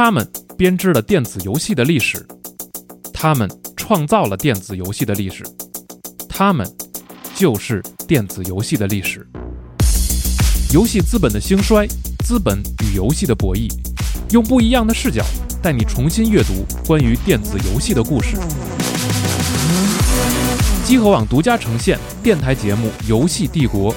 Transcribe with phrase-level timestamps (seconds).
[0.00, 0.24] 他们
[0.56, 2.24] 编织了电子游戏的历史，
[3.12, 5.42] 他们创造了电子游戏的历史，
[6.28, 6.64] 他们
[7.34, 9.26] 就是电子游戏的历史。
[10.72, 11.84] 游戏资本的兴衰，
[12.24, 13.68] 资本与游戏的博弈，
[14.30, 15.20] 用不一样的视角
[15.60, 18.36] 带你重新阅读关于电子游戏的故事。
[20.84, 23.92] 机核网独家呈现电台节目《游戏帝国》，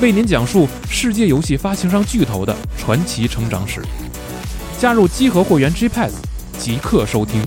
[0.00, 3.82] 为您讲述世界游戏发行商巨头的传奇成长史。
[4.82, 6.10] 加入集合会员 GPad，
[6.58, 7.40] 即刻收听。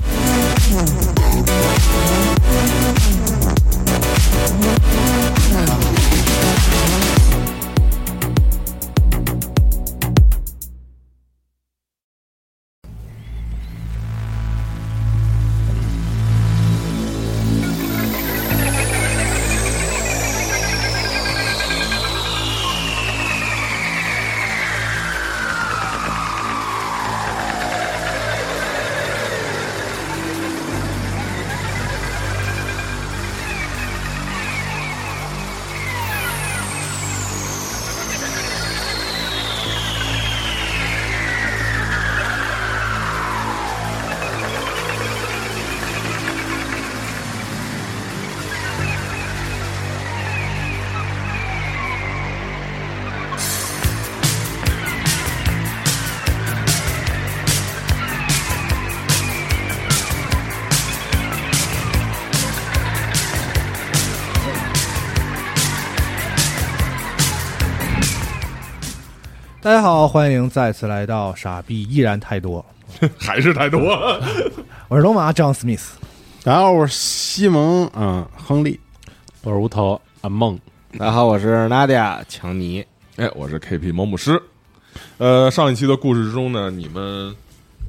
[70.16, 72.66] 欢迎再次来到《傻逼依然太多》，
[73.20, 73.82] 还是太多。
[74.88, 75.88] 我是龙马 John Smith。
[76.42, 78.80] 大家好，我是西蒙，嗯，亨利，
[79.44, 80.58] 我是无头阿梦，
[80.98, 82.86] 大家好，我是 Nadia 强尼，
[83.18, 84.42] 哎，我是 KP 某姆师。
[85.18, 87.36] 呃，上一期的故事之中呢，你们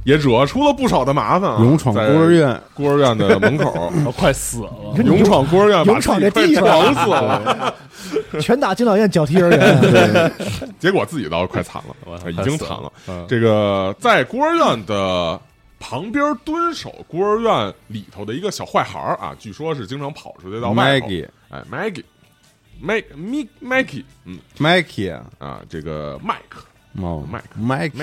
[0.07, 4.71] 也惹出了不少的麻烦啊，勇闯孤儿院，孤儿院的门口，我 快死了，
[5.05, 7.75] 勇闯孤儿院，勇闯这地方，死了，
[8.41, 10.33] 拳打敬老院，脚踢幼儿园，
[10.79, 12.93] 结果自己倒是快惨了，已经惨了。
[13.27, 15.41] 这个在孤儿院的
[15.81, 21.09] 旁边蹲守孤儿院里头的一个小坏孩啊，据说是经常跑出去到外头，
[21.51, 26.61] 哎，Maggie，Mag，Maggie，嗯，Maggie 啊，这个麦克。
[27.03, 27.95] 哦，麦克，麦克，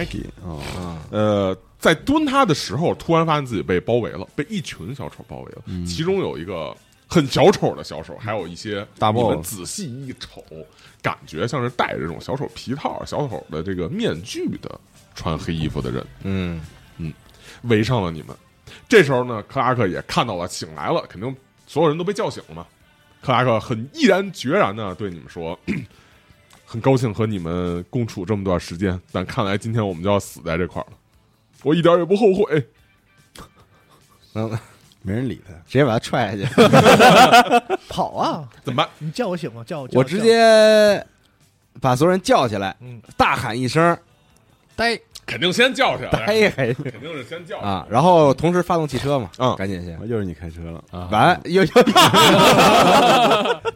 [0.46, 0.60] 哦，
[1.10, 5.86] 呃，在蹲他的时候，突然发现自己被包围了，被一群小丑包围了。
[5.86, 6.74] 其中有一个
[7.08, 9.46] 很小丑的小丑，还有一些大 boss。
[9.46, 10.42] 仔细一瞅，
[11.02, 14.80] 感觉像是戴着这种小丑皮套、小丑的这个面具的
[15.14, 16.08] 穿黑衣服的人。
[16.22, 16.62] 嗯
[16.96, 17.12] 嗯，
[17.64, 18.34] 围上了你们。
[18.88, 21.36] 这时候呢，克拉克也看到了，醒来了，肯定
[21.68, 22.66] 所有人都被叫醒了嘛。
[23.22, 25.60] 克拉克很毅然决然的对你们说。
[26.66, 30.98] 很高兴和你们共处这么段时间，但看来今天我们就要死在这块儿了。
[31.64, 32.70] 我一点也不后悔。
[34.36, 34.50] 嗯，
[35.02, 36.54] 没人理他，直接把他踹下去，
[37.90, 38.48] 跑啊！
[38.64, 38.90] 怎么办？
[39.00, 39.64] 你叫我醒吗？
[39.66, 41.06] 叫我，我直接
[41.82, 42.76] 把所有人叫起来，
[43.18, 43.98] 大喊一声
[44.76, 45.00] “呆”。
[45.28, 50.84] 肯定先叫去， 呆 肯定是先叫啊，然后同时发动汽车嘛，嗯，赶紧先，又是你开车了。
[50.92, 51.70] 啊，完又又，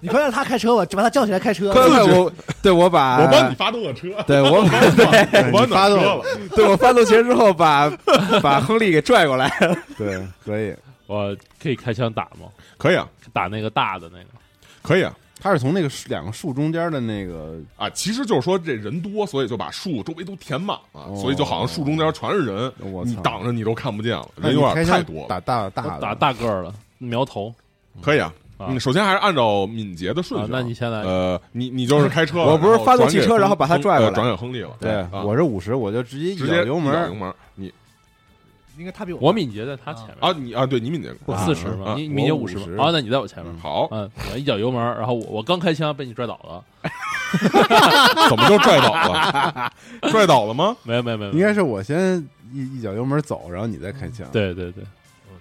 [0.02, 1.72] 你快让他开车吧，就把他叫起来开车。
[1.72, 2.32] 快快我，
[2.62, 6.22] 对我把我帮你发动了车，对我对，我发动了，
[6.56, 7.90] 对我发动车之后把
[8.42, 9.50] 把亨利给拽过来，
[9.98, 10.76] 对，可以，
[11.08, 12.48] 我可以开枪打吗？
[12.78, 14.28] 可以啊，打那个大的那个，
[14.82, 15.14] 可以啊。
[15.40, 22.72] 他是从那个两个树中间的那个啊，其实就是说这人多，所以就把树周围都填满了，所以就好像树中间全是人，
[23.06, 27.54] 你挡着你都看不见了，人有点太多，打大大打大个儿了，苗头。
[28.02, 28.34] 可以啊。
[28.70, 34.72] 你首先还是按照敏捷的顺序，那你现在呃，你你就是开车， 我不是发动汽车，然后把他拽过来，转给亨利了。
[34.80, 37.72] 对，我是五十，我就直接直接油门，油门，你。
[38.78, 43.58] 应该他比我我敏捷在他前面啊，你啊，对你敏捷我四十嘛，你敏捷五十啊，那你在我前面。
[43.58, 46.64] 好，嗯，我一脚油门，然后我我刚开枪被你拽倒了，
[48.30, 49.74] 怎么就拽倒了？
[50.12, 50.76] 拽倒了吗？
[50.84, 52.18] 没有没有没有，应该是我先
[52.54, 54.28] 一一脚油门走，然后你再开枪。
[54.32, 54.84] 对对对，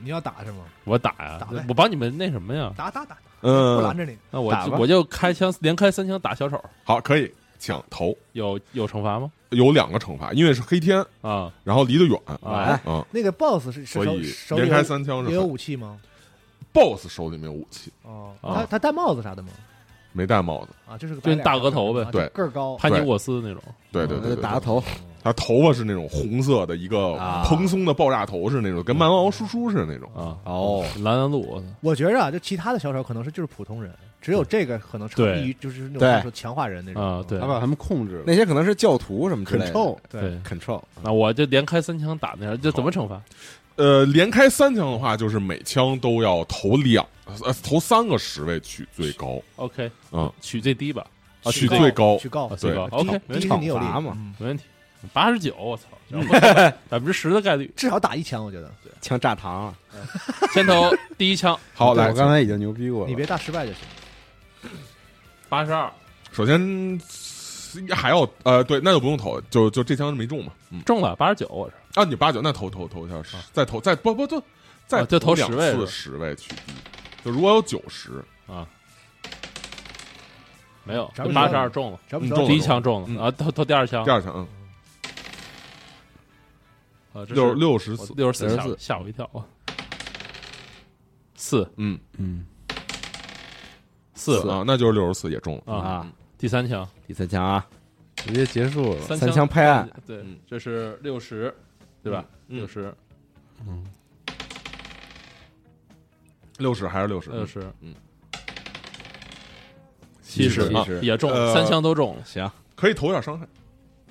[0.02, 0.58] 你要打是吗？
[0.84, 2.72] 我打呀，我帮你们那什么呀？
[2.76, 4.16] 打打打，嗯，我拦着你。
[4.31, 6.58] 那我我就开枪，连开三枪打小丑。
[6.84, 9.31] 好，可以请投，有有惩罚吗？
[9.50, 12.81] 有两个惩罚，因为是黑天啊，然后离得远啊。
[12.87, 15.98] 嗯，那个 boss 是所以连开三枪是也有武器吗
[16.72, 17.93] ？boss 手里没有武器。
[18.02, 19.48] 哦，他他戴帽子啥的吗？
[20.12, 20.69] 没戴帽子。
[20.88, 23.62] 啊，就是就大额头呗，对，个儿高，潘尼沃斯那种。
[23.93, 24.82] 对对对，打个头。
[25.26, 27.44] 他头发是那种红色的，一个啊。
[27.44, 30.08] 蓬松的爆炸头是那种，跟蛮王叔叔似的那种。
[30.14, 35.40] 啊，哦，蓝蓝路，我觉着啊，就其他的小丑可能是就是普通人，只有这个可能成对。
[35.40, 37.02] 立于就是那种说强化人那种。
[37.02, 37.40] 啊，对。
[37.40, 39.73] 他，把他们控制了，那些可能是教徒什么之类的。
[39.73, 40.20] control 对。
[40.20, 43.20] 对，control，那我就连开三枪打那样，这怎么惩罚？
[43.76, 47.05] 呃，连开三枪的话，就是每枪都要投两
[47.44, 51.05] 呃投三个十位取最高，OK，嗯，取最低吧，
[51.43, 52.17] 啊，取最最高。
[52.17, 52.88] 去告啊，最高。
[52.88, 54.12] 对，OK，没问题，罚嘛。
[54.17, 54.34] 嗯。
[54.38, 54.64] 没问题，
[55.12, 55.84] 八十九，我操，
[56.88, 58.72] 百分之十的概率，至少打一枪，我觉得。
[59.02, 59.75] 枪炸膛了，
[60.52, 63.82] 先投第一枪，好，来我，刚才已经牛逼过了，你别大失败就行。
[65.48, 65.88] 八十二，
[66.32, 67.00] 首先
[67.94, 74.43] 还要呃，对，那就不用投，就就这枪没中嘛，嗯，中了八十九，我是啊，你八九那投投投一下，再投再不不就
[74.88, 75.81] 再啊就投两10位是吧？
[75.81, 76.72] 次十位取低，
[77.25, 78.66] 就如果有九十，啊，
[80.82, 82.00] 没有八十二中了，
[82.46, 83.25] 第一枪中嗯了。
[83.25, 84.04] 啊，投投第二枪。
[84.04, 84.48] 第，二枪嗯
[87.24, 89.24] 六是六十四，六十四，吓我64吓我一跳。
[89.32, 89.46] 啊，
[91.34, 91.68] 四。
[91.76, 91.98] 嗯。
[92.18, 92.46] 嗯，
[94.14, 95.74] 四啊，那就是六十四也中了。
[95.74, 97.66] 啊，啊，第三枪，第三枪啊，
[98.16, 101.54] 直接结束了，三三枪拍案，对嗯，这是六十，
[102.02, 102.24] 对吧？
[102.48, 102.58] 嗯。
[102.58, 102.94] 六十，
[103.66, 103.86] 嗯。
[106.58, 107.30] 六十还是六十？
[107.30, 107.94] 六十，嗯，
[110.22, 112.16] 七十七十也中三枪都中。
[112.16, 112.24] 了。
[112.24, 113.46] 行，可以投一点伤害。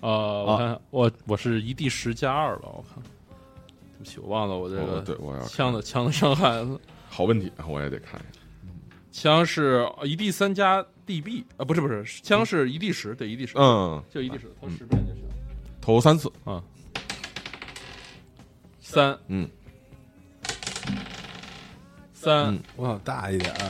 [0.01, 6.79] 呃，我看我我是一 d 十加二了，我看，对不起，我忘了我这哦个对我要枪的枪的伤害了。
[7.09, 8.41] 好问题，我也得看一下。
[9.11, 15.23] 枪是一 d 三加 db 啊，不是不是，枪是一 d 十，对一 d 十，嗯，就一 d 十，投十遍就行。
[15.81, 16.29] 投三次。
[16.43, 16.61] 啊，
[18.81, 19.17] 三。
[19.27, 19.49] 嗯。
[22.13, 22.53] 三。
[22.53, 22.59] 嗯。
[22.75, 23.69] 我想大一点儿，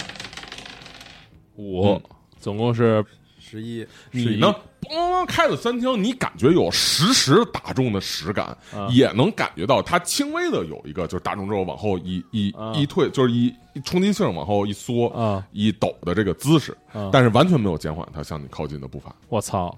[1.58, 1.90] 五。
[1.90, 2.02] 嗯，
[2.40, 3.06] 总共是
[3.48, 4.56] 十一，你呢？
[4.82, 19.16] 咣开了三枪，你感觉有实时打中的实感，啊也能感觉到它轻微的有一个，就是打中之后往后一一啊一退，就是一一冲击性往后一缩啊一抖的这个姿势，啊，但是完全没有减缓它向你靠近的步伐。
[19.30, 19.76] 我操，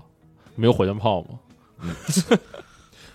[0.56, 1.40] 没有火箭炮吗？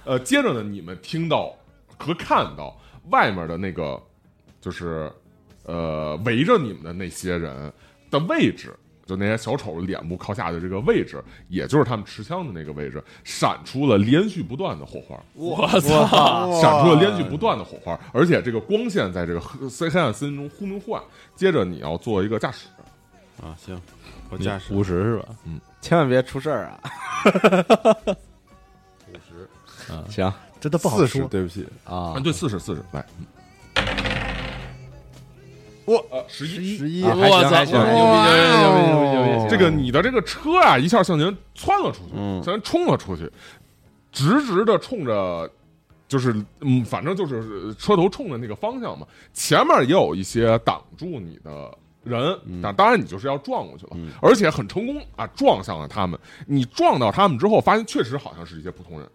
[0.05, 1.55] 呃，接着呢，你们听到
[1.99, 2.75] 和看到
[3.11, 4.03] 外面的那个，
[4.61, 5.13] 就是
[5.65, 7.73] 呃围着你们的那些人
[8.11, 8.75] 的位置，
[9.13, 16.61] 就那些小丑脸部靠下的这个位置，也就是他们持枪的那个位置，闪出了连续不断的火花，我操！
[16.61, 21.03] 闪出了连续不断的火花，而且这个光线在这个黑黑暗森林中忽明忽暗。
[21.37, 22.69] 接着你要做一个驾驶，
[23.43, 23.79] 啊，行，
[24.31, 25.29] 我驾驶五十是吧？
[25.45, 26.81] 嗯 千万别出事儿啊！
[29.13, 29.49] 五十，
[29.93, 31.27] 啊，行这都不好说。
[31.29, 33.05] 对不起，啊啊，，对，四十四十，来，
[35.87, 36.55] 哇，呃，十一。
[36.57, 37.49] 十一，十一啊我操！
[37.51, 38.21] 还行还行牛逼
[38.59, 39.51] 牛逼牛逼牛逼牛逼！
[39.51, 43.31] 这个你的这个车啊，一下向前窜了出去，嗯向前冲了出去，
[44.11, 45.51] 直直的冲着，
[46.09, 49.07] 就是嗯，反正就是车头冲着那个方向嘛。
[49.33, 56.19] 前面也有一些挡住你的人，但当然你就是要撞过去了，嗯而且很成功啊，撞向了他们。
[56.47, 59.09] 你撞到他们之后，发现确实好像是一些普通人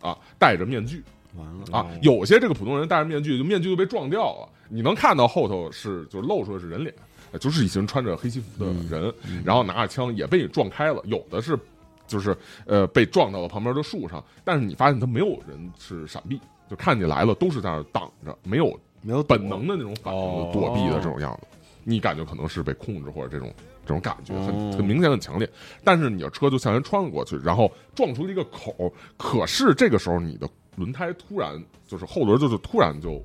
[0.00, 1.02] 啊，戴着面具。
[1.38, 4.48] 完了啊，有些这个普通人戴着面具，就面具就被撞掉了。
[4.68, 6.94] 你能看到后头是就是露出的是人脸，
[7.32, 9.12] 呃就是一群穿着黑西服的人，
[9.44, 11.00] 然后拿着枪也被你撞开了。
[11.04, 11.58] 有的是
[12.06, 12.36] 就是
[12.66, 16.38] 呃被撞到了旁边的树上，但是你发现他没有人是闪避，
[16.68, 21.46] 就看你来了都是在那挡着，没有没有本能的那种反应哦躲避的这种样子。
[21.84, 23.50] 你感觉可能是被控制或者这种
[23.86, 25.48] 这种感觉很哦很明显很强烈，
[25.82, 28.92] 但是你的车就向前穿了过去，然后撞出了一个口。
[29.16, 30.46] 可是这个时候你的
[30.78, 33.22] 轮胎突然就是后轮就是突然就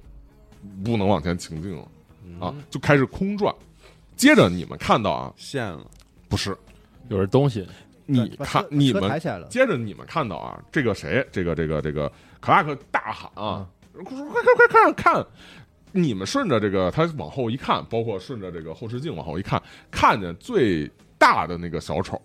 [0.83, 1.87] 不能往前行进了
[2.39, 3.53] 啊，就开始空转。
[4.15, 5.85] 接着你们看到啊，陷了，
[6.27, 6.57] 不是。
[7.09, 7.67] 有人东西。
[8.05, 9.17] 你看你们
[9.49, 12.11] 接着你们看到啊，这个谁，这个这个这个
[12.41, 15.25] 克拉克大喊啊，快快快快看看！
[15.93, 20.85] 你们顺着这个他往后一看，包括顺着这个后视镜往后一看，看见最
[21.17, 22.19] 大的那个小丑，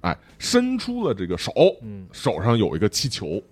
[0.00, 2.08] 哎，伸出了这个手，嗯。
[2.10, 3.42] 手上有一个气球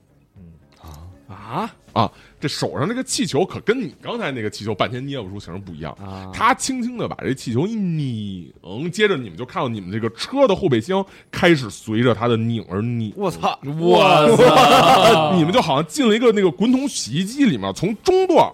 [1.29, 5.93] 啊啊，这手上这个气球可跟你刚才那个气球半天捏不出形不一样。
[5.95, 6.31] 啊！
[6.33, 8.53] 他轻轻的把这气球一拧，
[8.93, 13.13] 接着你们就看到你们这个车的后备箱开始随着他的拧而拧。
[13.17, 13.59] 我操！
[13.79, 15.33] 我操！
[15.37, 18.53] 你们就好像进了一个那个滚筒洗衣机里面，从中段，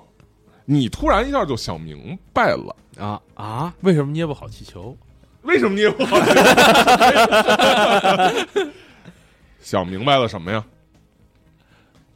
[0.64, 3.74] 你突然一下就想明白了，啊啊！
[3.80, 4.96] 为什么捏不好气球？
[5.42, 6.16] 为什么捏不好？
[9.60, 10.64] 想明白了什么呀？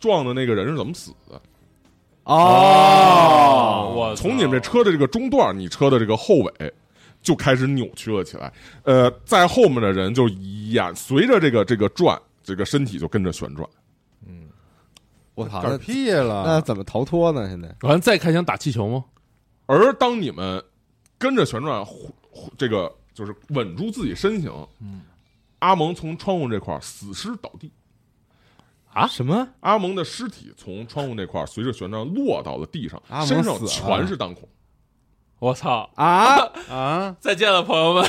[0.07, 1.43] 撞的那个人是怎么死的？
[2.25, 6.75] 哦，我操从你们这车的这个中段，你车的这个后尾
[7.21, 8.53] 就开始扭曲了起来。
[8.85, 13.69] 呃，在后面的人就眼随着这个这个转，这个身体就跟着旋转。
[14.27, 14.49] 嗯
[15.35, 17.49] 我操，嗝屁了那，怎么逃脱呢？
[17.49, 19.05] 现在完了再开枪打气球吗？
[19.67, 20.63] 而当你们
[21.19, 21.85] 跟着旋转，
[22.57, 25.03] 这个就是稳住自己身形，嗯，
[25.59, 27.71] 阿蒙从窗户这块死尸倒地，
[28.97, 29.47] 啊什么？
[29.61, 34.49] 阿蒙的尸体从窗户那块儿随着旋转落到了地上阿，蒙身上全是弹孔。
[35.39, 35.87] 我操！
[35.97, 36.37] 啊！
[36.71, 38.03] 啊，再见了，朋友们。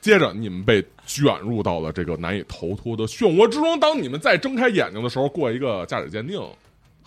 [0.00, 3.78] 接着，你们被卷入到了这个难以逃脱的漩涡之中。
[3.78, 6.40] 当你们再睁开眼睛的时候，过一个驾驶鉴定，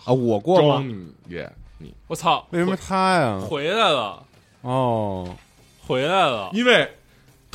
[0.04, 0.76] 啊，我过吗？
[0.76, 2.46] 庄也你，我操！
[2.50, 3.40] 为什么他呀？
[3.40, 4.24] 回来了？
[4.60, 5.28] 哦，
[5.84, 6.50] 回来了！
[6.52, 6.88] 因为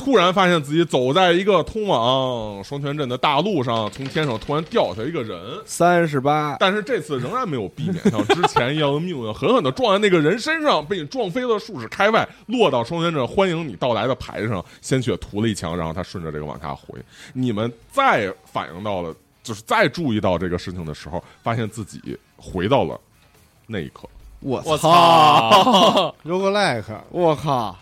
[0.04, 5.40] 突然发现自己走在一个通往双泉镇的大路上，从天上突然掉下一个人。
[5.64, 17.00] 三十八，但是这次仍然没有避免像之前一样的命运，狠狠的撞在那个人身上，被你撞飞了数十开外，落到双泉镇欢迎你到来的牌上，鲜血涂了一墙，然后他顺着这个往下回。
[17.32, 23.00] 你们再反应到了，就是再注意到这个事情的时候，发现自己回到了
[23.66, 24.08] 那一刻。
[24.40, 24.90] 我我操！
[25.64, 27.74] 操！roguelike，我靠！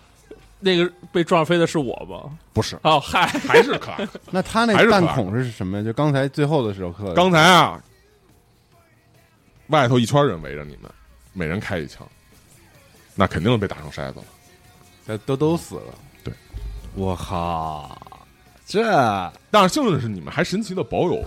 [0.62, 2.38] 那个被撞飞的是我吗？
[2.52, 4.08] 不是，哦，嗨，还是可爱。
[4.30, 5.84] 那他还是可爱那弹孔是什么呀？
[5.84, 7.82] 就刚才最后的时候刚才啊，
[9.66, 10.90] 外头一圈人围着你们，
[11.32, 12.06] 每人开一枪，
[13.14, 14.24] 那肯定被打成筛子了。
[15.04, 15.94] 才都都死了。
[16.22, 16.32] 对
[16.94, 18.00] 我靠！
[18.64, 21.22] 这但是幸运的是，你们还神奇的保有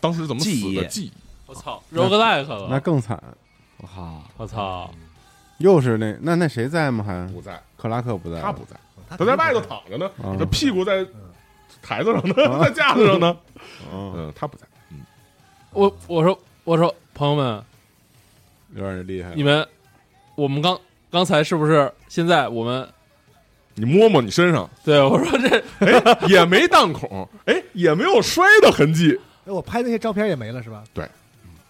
[0.00, 1.12] 当时怎么死记忆的记忆。
[1.46, 2.80] 我操，roguelike 那了！
[2.80, 3.22] 更惨，
[3.78, 4.22] 我靠！
[4.36, 4.90] 我操！
[5.58, 7.04] 又是那那那谁在吗？
[7.04, 8.76] 还不在，克拉克不在，他不在，
[9.08, 11.06] 他他在外头躺着呢，啊这屁股在
[11.80, 13.36] 台子上呢， 在架子上呢。
[13.92, 14.66] 嗯，嗯，他不在。
[14.90, 14.98] 嗯
[15.72, 17.62] 我我说我说朋友们，
[18.74, 19.32] 有点厉害。
[19.36, 19.64] 你们
[20.34, 20.76] 我们刚
[21.10, 22.88] 刚才是不是现在我们
[23.74, 29.16] 你摸摸你身上，对我说这哎，也没弹孔，哎，也没有摔的痕迹，
[29.46, 30.82] 哎我拍那些照片也没了是吧？
[30.94, 31.06] 对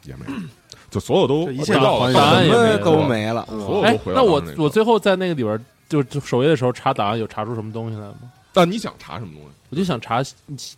[0.05, 0.41] 也没了，
[0.89, 3.43] 就所有都这一切都还原都没了。
[3.51, 8.33] 哎所有都，回那我到了个我最后在那个里边就就首页的时候查档案有查出什么东西来吗？
[8.53, 9.49] 但你想查什么东西？
[9.71, 10.23] 我就想查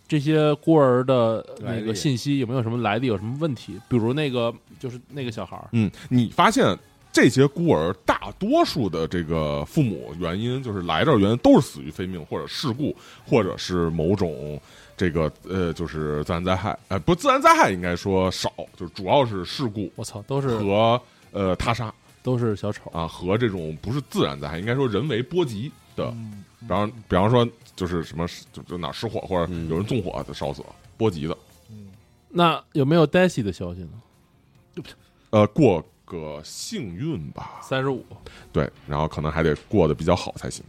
[0.09, 3.81] 这些孤儿的那个信息有没有什么来历，有什么问题？
[3.89, 6.77] 比如那个就是那个小孩儿，嗯，你发现
[7.13, 14.61] 这些孤儿大多数的这个父母原因就是来这儿原因都是死于非命或者事故，或者是某种
[14.97, 21.01] 这个呃就是自然灾害，呃不自然灾害应该说少，就是主要是事故我操，都是和
[21.31, 31.37] 呃他杀都是小丑，啊和这种不是自然灾害，应该说人为波及的，嗯，比方比方说就是什么就就哪失火或者嗯有人纵火的烧死了波及的，
[32.29, 34.83] 那有没有 Daisy 的消息呢？
[35.31, 38.05] 呃过个幸运吧，三十五，
[38.53, 40.65] 对，然后可能还得过得比比较好才行。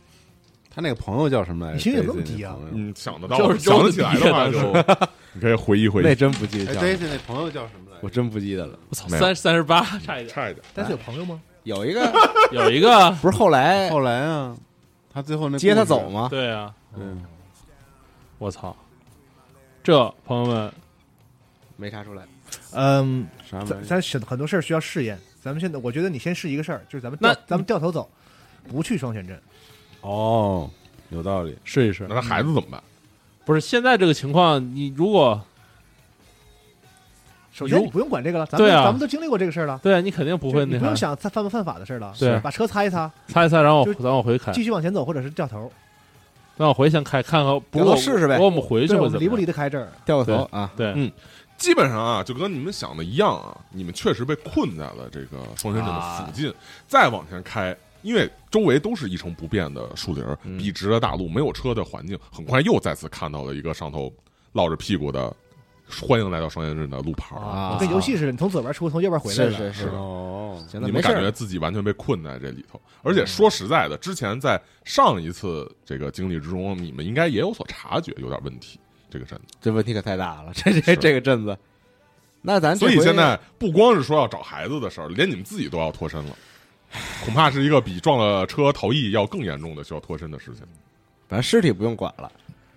[0.74, 1.78] 他那个朋友叫什么来着？
[1.78, 2.56] 你心里有那么低啊。
[2.72, 6.06] 嗯，想得到，就是想得起来的话，就你可以回忆回忆。
[6.06, 6.16] 那。
[6.16, 7.91] 真不记得，，Daisy 那朋友叫什么？
[7.91, 7.91] 来着？
[8.02, 8.78] 我真不记得了。
[8.90, 10.28] 我操，没有三三十八，差一点。
[10.28, 11.42] 差一点，但是有朋友吗？
[11.64, 12.12] 有一个
[12.52, 14.56] 有一个，不是后来后来啊，
[15.14, 16.10] 他最后那接他故事走？
[16.10, 16.28] 吗？
[16.30, 17.24] 对啊，嗯，
[18.40, 18.76] 我操，
[19.84, 20.74] 这朋友们，
[21.78, 22.24] 没查出来。
[22.74, 23.76] 嗯，啥玩意儿？
[23.84, 25.20] 咱咱很很多事儿需要试验。
[25.42, 28.10] 咱们现在，我觉得你先试一个事儿，就是咱们那掉咱们掉头走，
[28.68, 29.40] 不去双选镇。
[30.02, 30.70] 哦，
[31.10, 31.58] 有道理。
[31.64, 32.16] 试一试那。
[32.16, 32.84] 他孩子怎么办？
[33.46, 35.51] 不是现在这个情况，你如果如
[37.52, 42.14] 首先你不用管这个了，咱们对啊咱们都经历过这个事儿了，对啊，你肯定不会那你不用，想他犯不犯法的事儿了。
[42.18, 45.72] 对把车擦一擦，擦一擦，然后咱往回开，继续往前走，或者是掉头。
[46.58, 49.88] 咱往回先开，看看，不过试试呗不过我们回去对，会怎么样我们离不离得开这儿？
[50.06, 50.72] 掉个头啊！
[50.76, 51.12] 对，嗯
[51.58, 56.54] 基本上啊，就跟你们想的一样啊，你们确实被困在了这个双山镇的附近。
[56.88, 60.24] 再往前开，因为周围都是一成不变的树林
[60.58, 64.12] 笔直的大路，没有车的环境，很快又再次看到了一个上头
[64.54, 65.34] 落着屁股的
[65.92, 67.36] “欢迎来到双泉镇”的路牌。
[67.36, 69.52] 啊跟游戏似的，你从左边出，从右边回来了。
[69.52, 70.92] 是是是，哦，行，你。
[70.92, 78.80] 们感觉自己完全被困在这里头，而且说实在的，之前在上一次这个经历之中，你们应该也有所察觉，有点问题。
[79.10, 81.58] 这个镇子，这问题可太大了，这这这个镇子。
[82.42, 86.36] 那咱所以现在不光是说要找孩子的事儿，连你们自己都要脱身了，
[87.26, 90.64] 恐怕是一个比撞了车逃逸要更严重的需要脱身的事情。
[91.28, 92.32] 反正尸体不用管了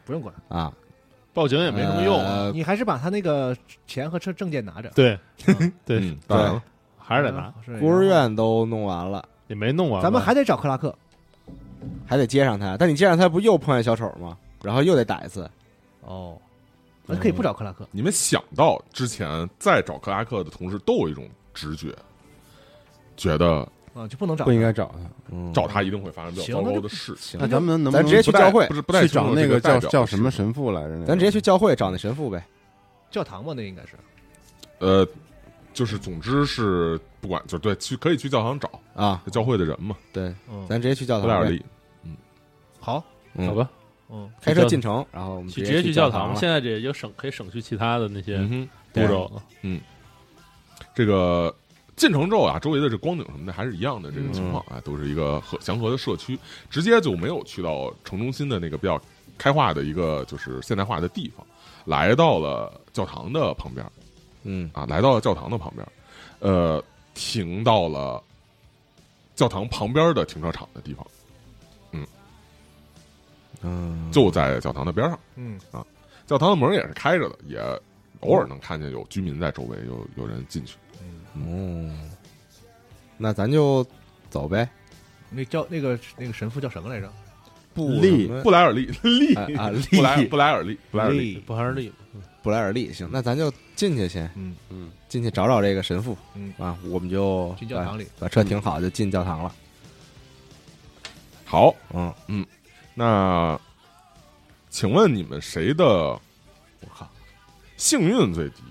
[0.05, 0.73] 不用管，啊，
[1.35, 2.45] 报警也没什么用啊。
[2.45, 3.55] 呃你还是把他那个
[3.87, 4.89] 钱和车证件拿着。
[4.95, 5.19] 对，
[5.85, 6.63] 对，嗯，当然了，
[6.97, 10.03] 还是得拿，是孤儿院都弄完了，也没弄完吧。
[10.03, 10.95] 咱们还得找克拉克。
[12.07, 12.79] 还得接上他。
[12.79, 14.39] 但你接上他，不又碰见小丑吗？
[14.63, 15.51] 然后又得打一次。
[16.01, 16.39] 哦，
[17.07, 17.87] 咱可以不找克拉克。
[17.91, 21.95] 你们想到之前在找克拉克的同时，都有一种直觉，
[23.19, 24.47] 觉得啊，就不能找他。
[24.47, 24.99] 不应该找他。
[25.31, 27.15] 嗯找他一定会发生比较糟糕的事。
[27.17, 30.53] 情那咱们能不咱能不带直接去教会不是不带去找那个叫叫什么神？
[30.53, 30.89] 父来着？
[30.91, 32.45] 那个咱直接去教会找那神父呗。
[33.11, 33.91] 教堂吧，那应该是。
[34.81, 35.07] 呃，
[35.73, 41.35] 就是总之是不管就对去可以去教堂找啊，教会的人嘛，对，嗯，咱直接去教堂呗。
[41.35, 41.65] 布莱尔利。
[42.81, 43.03] 好，
[43.35, 43.71] 嗯好吧，
[44.11, 46.37] 嗯，开车进城，然后我们去直直接去教堂，堂了。
[46.41, 49.43] 现在这也就省可以省去其他的那些嗯哼，步骤了。
[50.95, 51.55] 这个
[51.97, 59.01] 进城之后啊，周围的这光景什么的还是一样的这个情况嗯啊，都是一个和祥和的社区，直接就没有去到城中心的那个比较
[59.39, 61.47] 开化的一个就是现代化的地方，
[61.85, 63.87] 来到了教堂的旁边
[64.43, 65.87] 嗯啊，来到了教堂的旁边，
[66.41, 66.83] 呃，
[67.15, 68.23] 停到了
[69.37, 71.07] 教堂旁边的停车场的地方，
[71.93, 72.07] 嗯
[73.63, 75.19] 嗯，就在教堂的边上。
[75.37, 75.87] 嗯啊，
[76.27, 77.59] 教堂的门也是开着的，也
[78.21, 80.77] 偶尔能看见有居民在周围有有人进去。
[81.35, 81.91] 哦，
[83.17, 83.87] 那咱就
[84.31, 84.69] 走呗。
[85.31, 87.13] 那叫那个那个神父叫什么来着？
[87.75, 91.93] 布利布莱尔利利啊利布莱布莱尔利布莱尔利，布莱尔利，
[92.41, 94.55] 布莱尔利，行，那咱就进去先，嗯。
[94.69, 96.55] 嗯，进去找找这个神父，嗯。
[96.57, 98.05] 啊，我们就进教堂里。
[98.05, 99.53] 哎把车停好就进教堂了。
[101.45, 102.15] 好，嗯。
[102.29, 102.47] 嗯，
[102.95, 103.61] 那
[104.71, 106.21] 请问你们谁的我
[106.95, 107.11] 靠，
[107.77, 108.63] 幸运最低？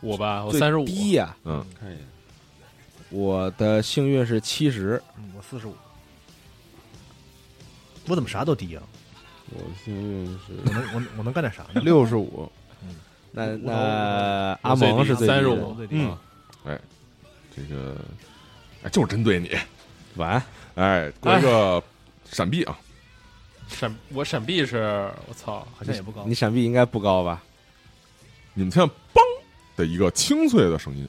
[0.00, 2.02] 我吧，我最三十五，低呀，嗯，看一眼，
[3.10, 5.74] 我的幸运是七十，嗯，我四十五，
[8.06, 8.82] 我怎么啥都低啊？
[9.50, 11.70] 我幸运是我能我能我能干点啥呢？
[11.74, 12.50] 是六十五，
[13.32, 15.42] 那那阿蒙是最低的。
[15.50, 16.78] 35最低嗯。
[17.56, 17.96] 这个
[18.84, 19.50] 哎，就是针对你，
[20.14, 20.44] 晚安，
[20.76, 21.82] 哎，过一个
[22.30, 22.78] 闪避啊，
[23.68, 26.24] 闪我闪避是我操，好像也不高。
[26.24, 26.34] 你。
[26.34, 27.42] 闪避应该不高吧？
[28.54, 28.92] 你们听见“梆”
[29.78, 31.08] 的一个清脆的声音，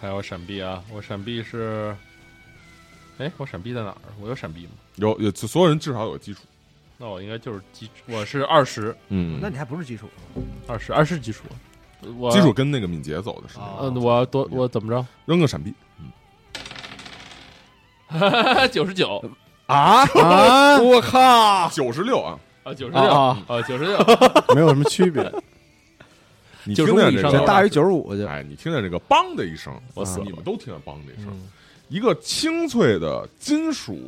[0.00, 1.96] 还有闪避啊，我闪避是，
[3.18, 3.96] 哎，我闪避在哪儿？
[4.20, 4.72] 我有闪避吗？
[4.96, 6.40] 有有所有人至少有基础，
[6.98, 9.38] 那我应该就是基，我是二十，嗯。
[9.40, 10.08] 那你还不是基础？
[10.66, 11.44] 二十，二十基础，
[12.18, 15.06] 我基础，跟那个敏捷走的是啊嗯，我多我怎么着？
[15.26, 16.10] 扔个闪避，嗯。
[18.72, 19.22] 九十九。
[19.66, 20.02] 啊？
[20.18, 20.80] 啊！
[20.80, 21.68] 我靠！
[21.68, 23.00] 九十六啊，啊，九十六。
[23.00, 23.38] 啊。
[23.46, 23.96] 啊，九十六，
[24.52, 25.32] 没有什么区别。
[26.64, 31.48] 你听见这以上的个，大于九十五就哎，你听见这个“梆”的一声，我死了你们都听见“梆”的一声，嗯。
[31.88, 33.98] 一个清脆的金属，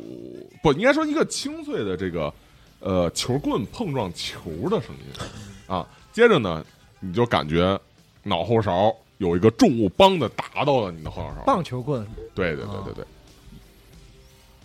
[0.61, 2.33] 不应该说一个清脆的这个
[2.79, 5.25] 呃球棍碰撞球的声音
[5.67, 5.85] 啊。
[6.13, 6.65] 接着呢，
[7.01, 7.77] 你就感觉
[8.23, 11.41] 脑后勺有一个重物梆的打到了你的后脑勺。
[11.45, 13.05] 棒球棍，对对对对对，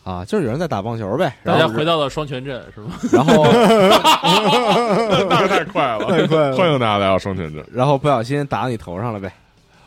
[0.09, 1.37] 啊，就是有人在打棒球呗。
[1.45, 2.93] 大然后家回到了双泉镇是吗？
[3.13, 3.45] 然后
[5.29, 7.63] 那太快了， 太快了欢迎大家来到双泉镇。
[7.71, 9.31] 然后不小心打到你头上了呗。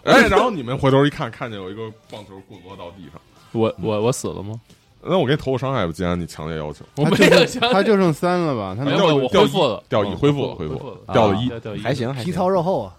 [0.04, 3.20] 哎，然后你们回头一看，看见有一个棒球滚落到地上。
[3.52, 4.54] 我我我死了吗？
[5.04, 8.76] 那我给你投个伤害吧，既然你强烈要求，我他就没有想，他就剩三了吧？
[8.78, 11.50] 他能没有，我掉恢复了，掉一嗯恢复了，恢恢复掉了一。
[11.82, 12.94] 还行，还皮行，糙肉厚啊。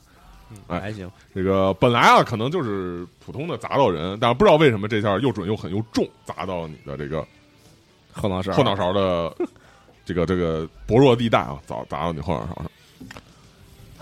[0.69, 1.11] 哎还行。
[1.35, 7.27] 这个本来啊，可能就是普通的砸到人，但是不知道为什么这下又准又狠又重，砸到你的这个
[8.13, 9.35] 后脑勺，后脑勺的
[10.05, 12.71] 这个这个薄弱地带啊，砸砸到你后脑勺上。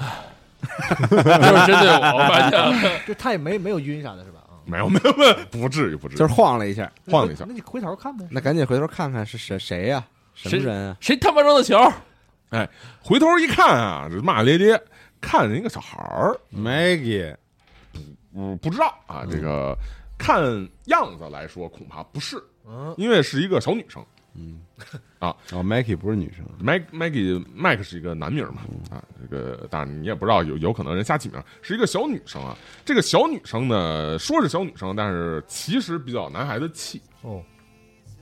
[0.61, 1.23] 就是
[1.67, 4.41] 针对我，我发现了，就他也没没有晕啥的是吧？
[4.49, 6.91] 啊，没有 没有没有，不至于不至于，就是晃了一下。
[7.11, 8.27] 晃了一下那你回头看呗。
[8.31, 10.05] 那赶紧回头看看是谁谁呀？
[10.35, 10.97] 什么人啊？
[11.01, 11.79] 谁他妈扔的球？
[12.51, 12.69] 哎
[13.01, 14.81] 回头一看啊，这骂骂咧咧，
[15.21, 17.35] 看见一个小孩儿，Maggie。
[18.35, 19.77] 嗯，不知道啊，这个
[20.17, 20.41] 看
[20.87, 24.05] 样子来说恐怕不是，嗯，因为是一个小女生。
[24.35, 24.61] 嗯，
[25.19, 25.37] 啊。
[25.51, 32.57] 哦，Maggie 不是女生，Mag Maggie Mike 是一个男名嘛啊，这个当然你也不知道有有可能人瞎起名，是一个小女生啊。
[32.85, 37.03] 这个小女生呢，说是小女生，但是其实比较男孩子气。
[37.23, 37.43] 哦，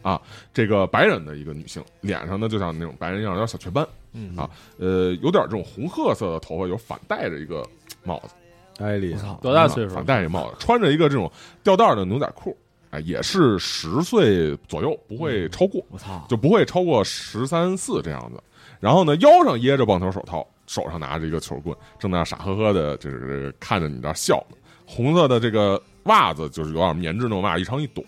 [0.01, 0.21] 啊
[0.55, 7.65] 这个白人的一个女性，脸上呢就像那种白人一样，有点小雀斑嗯啊，呃，有点这种红褐色的头发，有反戴着一个
[8.05, 8.35] 帽子，
[8.83, 9.39] 艾丽我，操！
[9.43, 10.05] 多大岁数反？
[10.05, 11.31] 戴着帽子，穿着一个这种
[11.63, 12.57] 吊带的牛仔裤，
[12.91, 15.85] 哎，也是十岁左右，不会超过。
[15.91, 16.25] 我操！
[16.29, 18.43] 就不会超过十三四这样子。
[18.81, 24.57] 然后呢，腰上掖着棒球手套，手上拿着一个球棍，正在那傻呵呵的，就是看着你这笑呢。
[24.87, 28.07] 红色的这个袜子就是有点棉质那种袜，一长一短，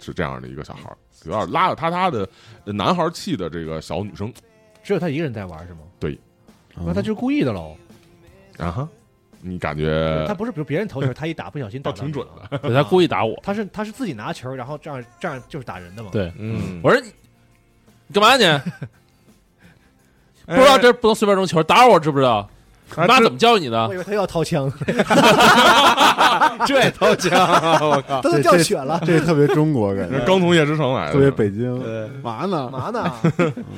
[0.00, 0.92] 是这样的一个小孩，
[1.24, 2.28] 有点邋邋遢遢的
[2.64, 4.32] 呃男孩气的这个小女生
[4.90, 5.82] 只有他一个人在玩是吗？
[6.00, 6.18] 对，
[6.74, 7.76] 那他就是故意的喽。
[8.58, 8.88] 啊哈，
[9.40, 12.58] 你感觉他不是比如别人投球，他一打不小心打倒挺准的。
[12.58, 13.38] 对他故意打我。
[13.40, 17.06] 他是他是自己拿球，然后这样这样就是打人的嘛。，对，嗯，我说你
[18.08, 18.44] 你干嘛你？
[20.44, 22.50] 不 不知道这不能随便扔球，打我知不知道？
[22.96, 23.94] 你妈怎么教你的我？
[23.94, 24.70] 以为他要掏枪，
[26.66, 27.38] 这也掏枪，
[27.80, 28.20] 我靠！
[28.20, 32.68] 他都掉血了，这特别中国感觉，刚从夜之城来的，特别北京，呃嘛呢？
[32.70, 33.12] 嘛呢？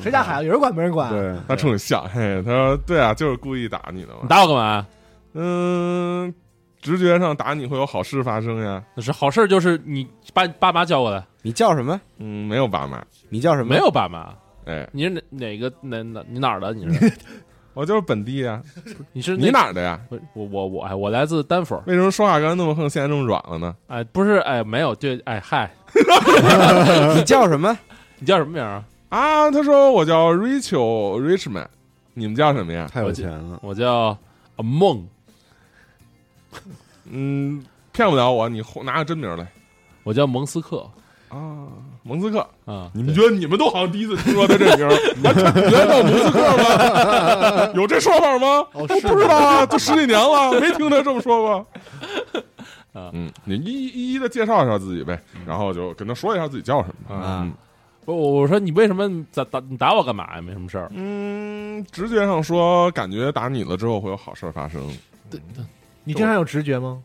[0.03, 1.11] 谁家孩子有人管没人管？
[1.11, 4.29] 对，他冲你笑，嘿，他说对啊，就是故意打你的嘛你。
[4.29, 4.87] 打我干嘛？
[5.35, 6.35] 嗯，
[6.81, 8.83] 直觉上打你会有好事发生呀。
[8.95, 12.01] 那是好事，就是你爸爸妈教我的，你叫什么？
[12.19, 13.69] 嗯，没有爸妈，你叫什么？
[13.69, 14.29] 没有爸妈，
[14.67, 16.73] 哎，你是哪哪个哪哪你哪儿的？
[16.75, 17.13] 你是
[17.75, 18.63] 我就是本地啊。
[19.13, 20.01] 你是你哪儿的呀？
[20.11, 21.83] 我我我我哎，我来自丹佛。
[21.87, 23.75] 为什么说话刚才那么横，现在这么软了呢？
[23.89, 25.71] 哎，不是哎，没有，对，哎嗨，
[27.17, 27.77] 你叫什么？
[28.19, 28.85] 你叫什么名儿啊？
[29.11, 31.67] 啊，他说我叫 Rachel Richman，
[32.15, 32.89] 你们叫什么呀？
[32.93, 34.17] 太有钱了，我叫
[34.57, 35.07] 阿梦，
[37.11, 39.47] 嗯，骗不了我，你拿个真名来
[40.05, 40.89] 我叫蒙斯克
[41.29, 41.67] 啊，
[42.03, 42.39] 蒙斯克。
[42.65, 42.91] 啊。
[42.95, 44.93] 你们觉得你们都好像第一次听说他这名儿？
[45.25, 47.73] 啊这原来叫蒙斯克吗？
[47.75, 48.47] 有这说法吗？
[48.73, 51.67] 哦，我不知道啊，都十几年了，没听他这么说过。
[52.93, 57.49] 啊嗯，你一一一的介绍一下自己呗，然后就跟他说一下自己叫什么啊
[58.05, 60.43] 不我我说你为什么打打你打我干嘛呀？
[60.43, 60.91] 没什么事儿。
[60.93, 64.87] 嗯，直觉上说，感觉打你了之后会有好事发生，
[66.05, 67.01] 你经常有直觉吗？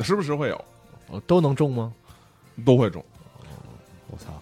[0.00, 0.64] 时不时会有，
[1.10, 1.92] 哦，都能中吗？
[2.64, 3.04] 都会中
[4.10, 4.32] 我操！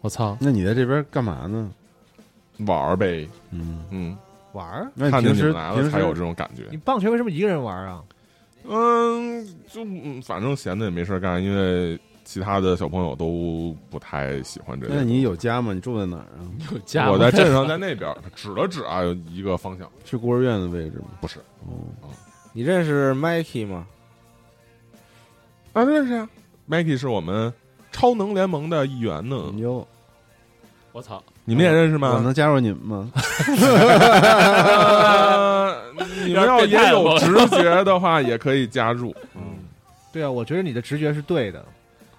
[0.00, 0.36] 我操！
[0.40, 1.70] 那你在这边干嘛呢？
[2.66, 3.28] 玩儿呗。
[3.50, 4.18] 嗯，嗯，
[4.52, 4.90] 玩儿？
[5.10, 6.64] 看见那你平时来了平时才有这种感觉。
[6.70, 8.02] 你棒球为什么一个人玩啊？
[8.68, 14.94] 嗯，就嗯反正闲的也没事儿干，因为其他的小朋友都不太喜欢这个。
[14.94, 15.72] 那你有家吗？
[15.72, 16.46] 你住在哪儿啊？
[16.70, 21.06] 有家我在镇上，在那边指了指啊，有一个方向，去孤儿院的位置吗？
[21.20, 22.10] 不是哦，
[22.52, 23.86] 你认识 Mikey 吗？
[25.72, 26.28] 啊，认识啊。
[26.68, 27.52] Mikey 是我们
[27.92, 29.86] 超能联盟的一员呢，哟，
[30.92, 31.22] 我操！
[31.44, 32.20] 你们也认识吗我？
[32.20, 33.10] 能加入你们吗？
[34.72, 35.82] 呃
[36.26, 39.14] 你们要也有直觉的话，也可以加入。
[39.34, 39.42] 嗯
[40.12, 41.64] 对啊，我觉得你的直觉是对的，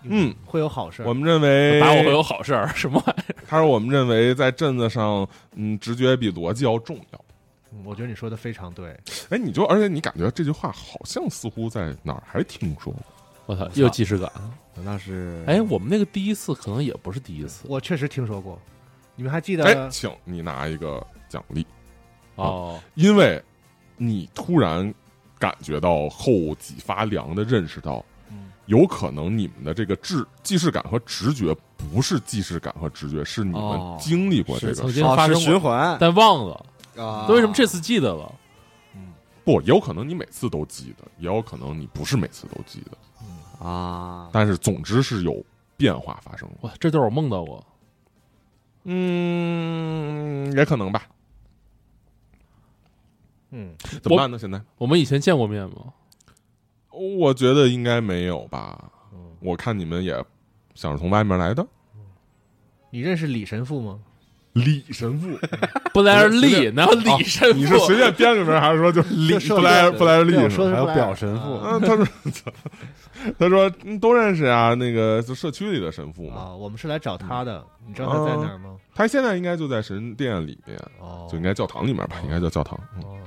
[0.04, 1.06] 嗯，会有好事儿。
[1.08, 3.36] 我们认为打我会有好事儿， 什么玩意儿？
[3.48, 7.20] 他说我们认为在镇子上，嗯，直觉比逻辑要重要。
[7.72, 8.90] 嗯我觉得你说的非常对。
[9.30, 13.02] 哎，你就而且你感觉这句话好像似乎在哪儿还听说过。
[13.46, 14.32] 我操，又既视感。
[14.76, 15.44] 难道是？
[15.46, 18.60] 哎，我们那个第一次可能也不是第一次我确实听说过。
[19.16, 19.64] 你们还记得？
[19.66, 21.66] 哎，请你拿一个奖励，
[22.36, 22.80] 哦。
[22.96, 23.42] 因为
[23.96, 24.92] 你突然
[25.38, 36.56] 感觉到后脊发凉的认识到，嗯有可能你们的这个智既视感和直觉不是既视感和直觉，是你们哦经历过这个是曾经发生过循环但忘了，
[36.96, 38.34] 啊那为什么这次记得了？
[39.44, 44.30] 不，也有可能你每次都记得，也有可能你不是每次都记得，啊？
[44.32, 45.44] 但是总之是有
[45.78, 46.56] 变化发生了。
[46.62, 47.66] 哇，这就是我梦到过。
[48.86, 51.08] 嗯，也可能吧。
[53.52, 54.38] 嗯，怎么办呢？
[54.40, 55.94] 现在我们以前见过面吗？
[56.90, 58.92] 我觉得应该没有吧。
[59.12, 60.14] 嗯我看你们也
[60.74, 61.68] 像是从外面来的。
[62.90, 64.00] 你认识李神父吗？
[64.54, 65.30] 李神父，
[65.94, 72.08] 布莱尔利，然后李神父，你是随便编个名，还是说就是李布莱尔布莱尔利还有表神父啊嗯，他说，
[73.40, 76.42] 他说嗯都认识啊，那个就社区里的神父嘛。
[76.42, 77.66] 啊，我们是来找他的。
[77.88, 78.78] 你知道他在哪儿吗？
[78.94, 82.80] 他现在应该就在神殿里面，哦，就应该教堂里面吧，应该叫教堂。
[82.96, 83.18] 嗯哦，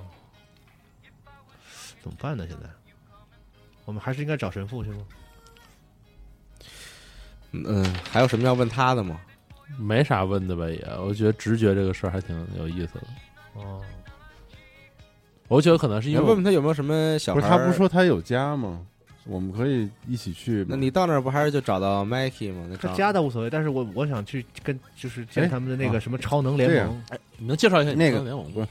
[2.03, 2.47] 怎么办呢？
[2.49, 2.69] 现在
[3.85, 4.99] 我们还是应该找神父去吗？
[7.51, 9.19] 嗯，还有什么要问他的吗？
[9.79, 10.69] 没啥问的吧？
[10.69, 13.07] 也，我觉得直觉这个事儿还挺有意思的。
[13.55, 13.81] 哦，
[15.49, 17.49] 我觉得可能是你因为要问问他有没有什么小不是儿？
[17.49, 18.81] 他不是说他有家吗？
[19.25, 20.67] 我们可以一起去吗。
[20.71, 22.65] 那你到那儿不还是就找到 Mikey 吗？
[22.71, 27.03] 那他找家倒无所谓，但是我我想去跟就是见哎他们的那个啊什么超能联盟。
[27.37, 28.69] 你能介绍一下你那个的联盟不是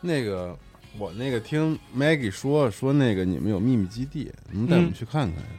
[0.00, 0.56] 那个
[0.98, 5.50] 我那个听 Maggie 说说那个你们有秘密基地，能带我们去看看呀？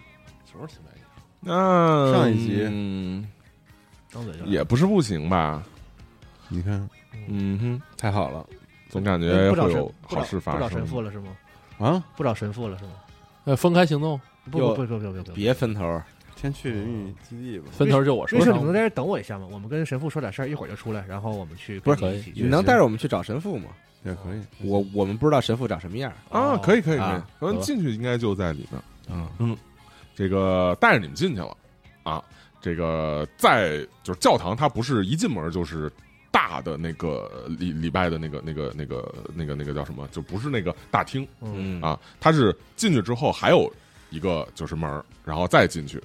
[0.52, 1.02] 什么时候听来着？
[1.42, 3.28] 那上一集嗯，
[4.12, 5.64] 张嘴就来也不是不行吧？
[6.50, 6.88] 你看
[7.28, 8.46] 嗯哼，太好了
[8.90, 10.88] 总感哎觉不找神会有不找好事发不找神生。
[10.88, 11.36] 父了是吗？
[11.80, 12.04] 啊！
[12.18, 12.92] 不找神父了是吗？
[13.46, 14.20] 呃，分开行动，
[14.52, 16.04] 不不不不不不不，别分头儿，
[16.36, 17.66] 先去秘密基地吧。
[17.72, 19.48] 分头就我说没事，上你们在这等我一下嘛。
[19.50, 23.70] 我们跟神父说点事儿，一会儿就出来，然后我们去不是跟你一起去你能带着我们去找神父吗？
[24.04, 26.38] 也可以，我我们不知道神父长什么样儿。
[26.38, 28.82] 啊，可以可以可以啊，嗯，进去应该就在里面。
[29.40, 29.58] 嗯
[30.16, 31.56] 这个带着你们进去了
[32.04, 32.24] 啊。
[32.62, 35.92] 这个在就是教堂，它不是一进门就是
[36.32, 43.72] 大的那个礼礼拜的那个那个那个那个那个叫什么，就不是那个大厅嗯啊，它是进去之后还有
[44.10, 46.02] 一个就是门儿，然后再进去，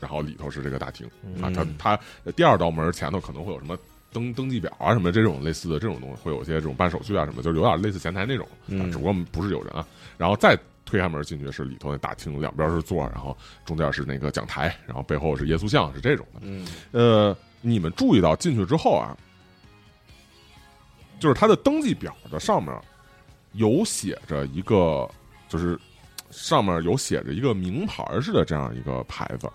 [0.00, 1.06] 然后里头是这个大厅
[1.42, 1.52] 啊。
[1.54, 3.76] 它它第二道门前头可能会有什么。
[4.10, 8.48] 登登记表啊，什么这种类似的这种东西，会有一些这种办手续啊什么，就是有点类似前台那种，
[8.90, 9.86] 只不过不是有人啊。
[10.16, 16.40] 然后再推开门进去是里头那大厅，两边是座，然后中间是那个讲台，然后背后是耶稣像，是这种的。
[16.40, 19.14] 嗯呃，你们注意到进去之后啊，
[21.20, 22.74] 就是他的登记表的上面
[23.52, 25.06] 有写着一个，
[25.46, 25.78] 就是
[26.30, 29.46] 上面有写着一个名牌似的这样一个牌子，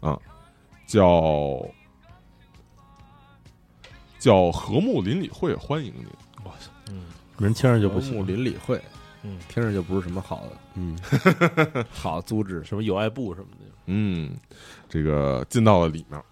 [0.00, 0.18] 啊，
[0.88, 1.64] 叫
[4.18, 6.04] 叫和睦邻里会欢迎您。
[7.38, 8.78] 人听着就不和睦，邻里会，
[9.22, 10.98] 嗯，听着就不是什么好的嗯，
[11.90, 12.64] 好组织。
[12.64, 14.34] 什么友爱部什么的，嗯，
[14.88, 16.22] 这个进到了里面，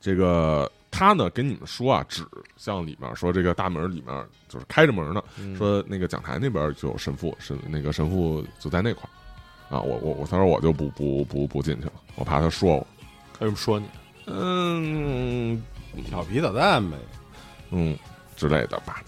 [0.00, 2.22] 这个他呢跟你们说啊，指
[2.56, 12.86] 向里面说这个大门里面就是开着门呢，嗯说那个讲台那边就有神父，神那个神父就在那块儿啊，我我我他说我就不不不不进去了，我怕他说我，
[13.38, 13.86] 为什么说你？
[14.26, 15.62] 嗯
[16.06, 16.96] 调皮捣蛋呗。
[17.70, 17.96] 嗯
[18.36, 19.02] 之类的吧，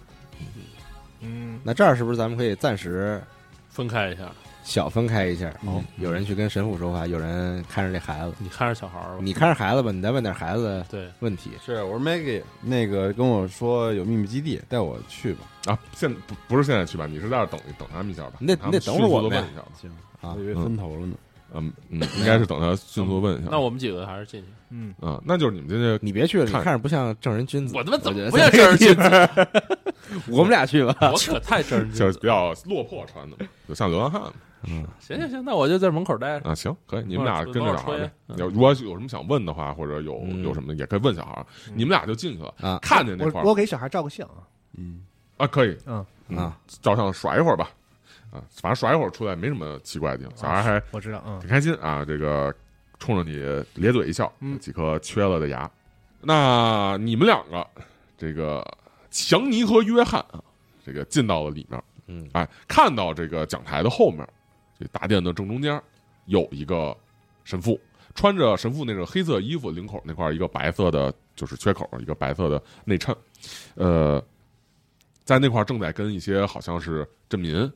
[1.22, 3.22] 嗯，那这儿是不是咱们可以暂时
[3.68, 4.30] 分开一下，
[4.64, 5.52] 小分开一下？
[5.64, 8.35] 哦有人去跟神父说话，有人看着这孩子。
[8.38, 11.52] 你看着小孩儿吧，你看着孩子吧，你再问点孩子对，问题。
[11.64, 15.44] 是，我说 Maggie 那个跟我说有秘密基地，带我去吧。
[15.66, 17.06] 啊，现不不是现在去吧？
[17.06, 18.32] 你是在这儿等等他们一下吧？
[18.40, 19.68] 你得你得等会儿我们呀迅速地问一下吧。
[19.80, 21.14] 行啊我以为分头了呢。
[21.14, 21.18] 嗯
[21.55, 23.49] 嗯嗯，应该是等他迅速地问一下。
[23.51, 24.49] 那我们几个还是进去。
[24.71, 27.77] 嗯，啊，那就是你们进去你别去了，你看看着不像正人君子。
[27.77, 30.29] 我他妈怎觉得么不像正人君子？
[30.31, 30.95] 我们俩去吧。
[31.12, 31.99] 我可太正人君子。
[31.99, 34.23] 就是比较落魄穿的嘛，就像流浪汉。
[34.69, 36.49] 嗯，行行行，那我就在门口待着。
[36.49, 38.11] 啊，行，可以，你们俩跟着小孩呗。
[38.29, 41.45] 嗯要如果有什么想问的话，或者有嗯有什么也可以问小孩。
[41.75, 44.47] 你们俩就进去了啊看见那块儿我我给小孩照个相啊，
[44.79, 45.03] 嗯，
[45.37, 46.05] 啊，可以嗯，
[46.38, 47.71] 啊，照相甩一会儿吧。
[48.33, 52.05] 啊，反正耍一会儿出来没什么奇怪的地方，小孩还我知道，嗯挺开心啊。
[52.05, 52.53] 这个
[52.99, 53.37] 冲着你
[53.75, 55.71] 咧嘴一笑，嗯几颗缺了的牙。
[56.21, 57.66] 那你们两个，
[58.16, 58.66] 这个
[59.11, 60.42] 强尼和约翰啊，
[60.85, 61.83] 这个进到了里面。
[62.07, 64.27] 嗯，哎，看到这个讲台的后面，
[64.79, 65.81] 这大殿的正中间
[66.27, 66.97] 有一个
[67.45, 67.81] 神父，
[68.14, 73.14] 穿着神父那种黑色衣服，领口那块一个白色的，就是缺口，一个白色的内衬，
[73.75, 74.25] 呃，
[75.25, 77.71] 在那块正在跟一些好像是镇民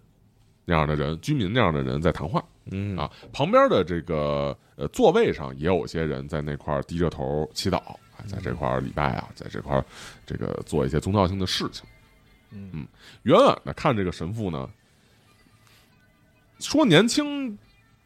[0.68, 2.44] 那样的人、居民那样的人在谈话。
[2.70, 2.94] 嗯。
[2.98, 3.10] 啊。
[3.32, 7.78] 旁边的这个呃座位上也有些人在那块儿低着头祈祷，
[8.18, 9.84] 哎在这块儿礼拜啊，在这块儿
[10.26, 11.84] 这个做一些宗教性的事情。
[12.50, 12.86] 嗯。
[13.22, 14.68] 远远的看这个神父呢，
[16.58, 17.56] 说年轻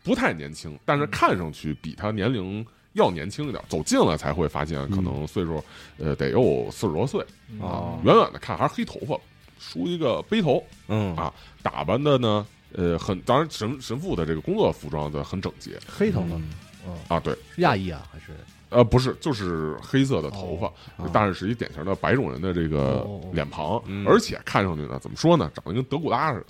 [0.04, 3.64] 不太年轻，但是看上去比他年龄要年轻一点。
[3.68, 5.64] 走近了才会发现，可能岁数
[5.98, 7.24] 呃得有四十多岁。
[7.48, 7.60] 嗯。
[7.60, 7.98] 哦。
[8.04, 9.18] 远远的看还是黑头发，
[9.60, 11.14] 梳一个背头，嗯。
[11.14, 15.78] 啊打扮的呢呃很，当然神神父的这个工作服装的很整洁。
[15.86, 16.48] 黑头发，嗯。
[16.88, 18.32] 嗯，啊，对，是亚裔啊还是？
[18.70, 20.68] 呃不是，就是黑色的头发，
[21.04, 23.30] 哦但是是一典型的白种人的这个哦哦哦。
[23.34, 24.06] 脸庞，嗯。
[24.06, 26.46] 而且看上去呢，怎么说呢，长得跟德古拉似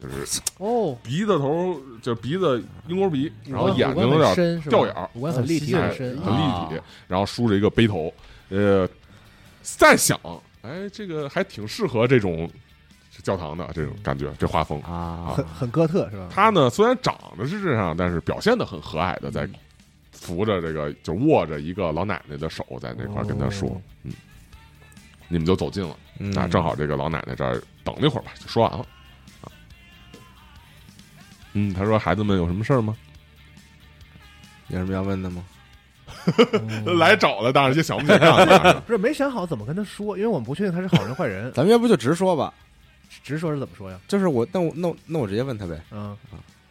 [0.00, 0.40] 的，就是。
[0.58, 4.76] 哦，鼻子头就是鼻子鹰钩鼻，然后眼睛有点五官很深是吧？
[4.76, 8.12] 掉眼儿，五官很立体哎很立体，然后梳着一个背头。
[8.50, 8.86] 呃，
[9.62, 10.20] 再想，
[10.62, 12.50] 哎，这个还挺适合这种
[13.22, 14.80] 教堂的这种感觉，这画风。
[14.82, 16.28] 啊很很哥特是吧？
[16.30, 19.48] 他呢，虽然长得是这样，但是表现的很和蔼的，在
[20.12, 24.12] 扶着这个，就握着一个老奶奶的手，在那块儿跟他说哦：“嗯，
[25.28, 28.86] 你们就走近了。”嗯啊，正好这个老奶奶这儿等了一会儿吧，就说完了。
[29.40, 29.50] 啊，
[31.54, 32.96] 嗯，他说：“孩子们有什么事儿吗？
[34.68, 35.44] 有什么要问的吗？
[36.86, 38.80] 嗯 来找了，当然就想不起来了。
[38.86, 42.52] 不是没想好怎么跟他说，因为我们不确定他是好人坏人， 咱们要不就直说吧？
[43.22, 43.98] 直说是怎么说呀？
[44.08, 45.80] 就是我，那我那我那我直接问他呗。
[45.90, 46.16] 嗯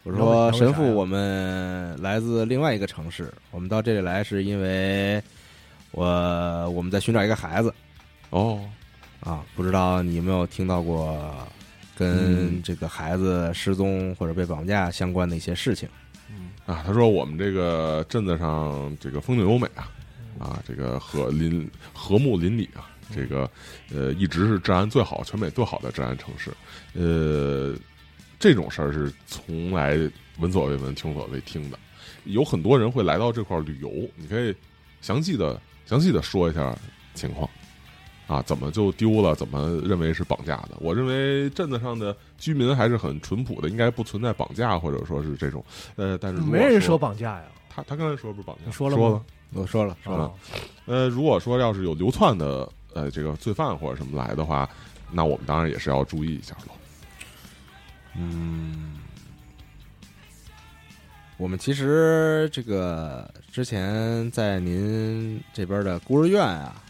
[0.04, 5.22] 我说神父，我们来自另外一个城市，我们到这里来是因为
[5.92, 6.04] 我
[6.70, 7.72] 我们在寻找一个孩子
[8.30, 8.60] 哦，
[9.20, 11.32] 啊，不知道你有没有听到过
[11.96, 15.88] 跟嗯这个孩子失踪或者被绑架相关的一些事情？
[16.30, 19.90] 嗯啊，他说我们这个镇子上这个风景优美啊，
[20.38, 23.50] 啊，这个和邻和睦邻里啊，这个
[23.92, 26.50] 呃一直是治安最好、全美最好的治安城市。
[26.94, 27.74] 呃，
[28.38, 29.98] 这种事儿是从来
[30.38, 31.78] 闻所未闻、听所未听的。
[32.24, 34.54] 有很多人会来到这块儿旅游，你可以
[35.00, 36.76] 详细的、详细的说一下
[37.14, 37.48] 情况。
[38.32, 39.34] 啊，怎么就丢了？
[39.34, 40.70] 怎么认为是绑架的？
[40.80, 45.62] 我认为镇子上的居民还是很淳朴的，应该不存在绑架或者说是这种。
[45.96, 49.24] 呃，但是没人说说绑架呀，他他刚才说不是绑架，你说了吗说了。
[49.54, 50.34] 我说了，说了，哦
[50.86, 54.66] 呃，如果说要是有流窜的呃这个罪犯或者什么来的话，
[55.10, 56.72] 那我们当然也是要注意一下了。
[58.16, 58.94] 嗯，
[61.36, 66.82] 我们其实这个之前在您这边的孤儿院啊，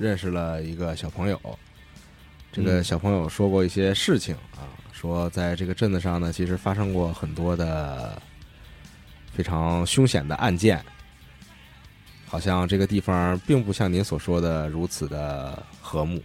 [0.00, 1.40] 认识了一个小朋友。
[2.50, 8.20] 这个嗯小朋友说过一些事情啊，说在这个镇子上呢，其实发生过很多的
[9.32, 10.82] 非常凶险的案件，
[12.26, 16.22] 好像这个地方并不像您所说的如此的和睦。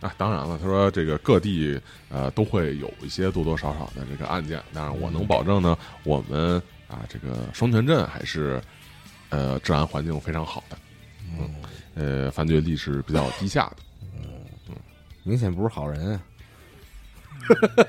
[0.00, 8.62] 啊，当然了，他说这个各地呃都会有一些多多少少的这个案件，但是我能保证呢，我们啊这个双泉镇还是
[9.30, 10.78] 呃治安环境非常好的，
[11.36, 11.52] 嗯，
[11.98, 13.76] 呃犯罪率是比较低下的。
[14.20, 14.76] 嗯
[15.24, 16.22] 明显不是好人啊。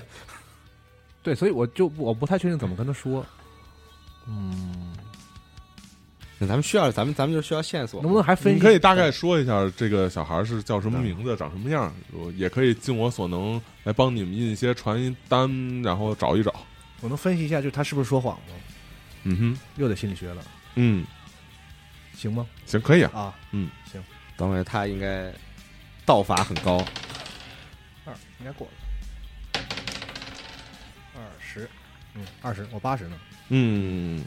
[1.23, 3.25] 对，所以我就我不太确定怎么跟他说。
[4.27, 4.93] 嗯，
[6.37, 8.11] 那咱们需要，咱们咱们就需要线索能。
[8.11, 8.55] 不能还分析？
[8.55, 16.53] 你可以大概说一下这个小孩是叫什么名字，长什么样，我也可以尽我所能来帮你们印一些传单，然后找一找。
[17.01, 18.53] 我能分析一下，就他是不是说谎吗？
[19.23, 20.43] 嗯哼，又得心理学了，
[20.75, 21.05] 嗯，
[22.15, 22.45] 行吗？
[22.65, 23.11] 行，可以啊。
[23.13, 23.69] 啊，嗯，
[24.39, 25.31] 行，等会他应该
[26.05, 26.77] 道法很高。
[28.05, 28.73] 二应该过了。
[31.15, 31.69] 二十，
[32.15, 33.17] 嗯，二十，我八十呢。
[33.49, 34.23] 嗯，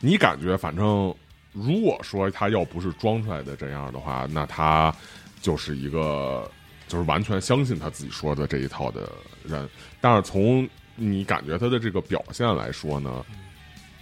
[0.00, 1.14] 你感觉反正
[1.52, 4.94] 如果说他要不是装出来的这样的话，那他
[5.42, 6.50] 就是一个
[6.88, 9.12] 就是完全相信他自己说的这一套的
[9.44, 9.68] 人。
[10.00, 13.26] 但是从你感觉他的这个表现来说呢，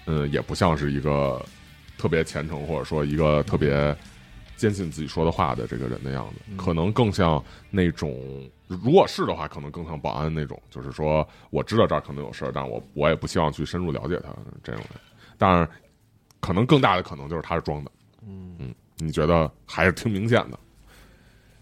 [0.07, 1.45] 嗯，也不像是一个
[1.99, 3.97] 特别虔诚或者说一个特别
[4.57, 8.49] 坚信自己说的话的这个人的样子，可能更像那种。
[8.67, 15.01] 如果是的话，可能更像保安那种，就是说我知道这儿可能有事儿，但我我也不希望去深入了解他这种人。
[15.37, 15.69] 当然，
[16.41, 17.91] 可能更大的可能就是他是装的。
[18.27, 20.59] 嗯嗯，你觉得还是挺明显的？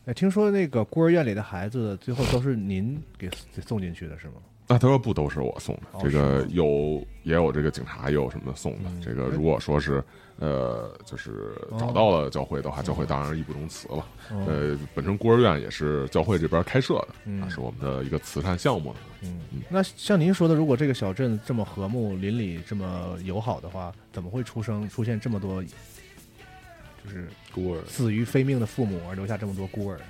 [0.07, 4.35] 哎，听说那个孤儿院里的孩子最后都是您给给送进去的是吗？
[4.69, 8.89] 那他说不都是我送的，哦这个有也有这个警察，也有什么送的。
[8.89, 10.03] 嗯这个如果说是
[10.39, 14.07] 呃，就是找到了教会的话，教会当然义不容辞了。
[14.31, 18.95] 哦呃，本身孤儿院也是教会这边开设的，嗯啊，是我们的一个慈善项目。
[19.23, 30.01] 嗯，那像您说的，如果这个小镇这么和睦，邻里这么友好的话，怎么会出生出现这么多，就是孤儿死于非命的父母，而留下这么多孤儿？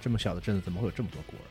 [0.00, 1.44] 这么小的镇子，怎么会有这么多孤儿？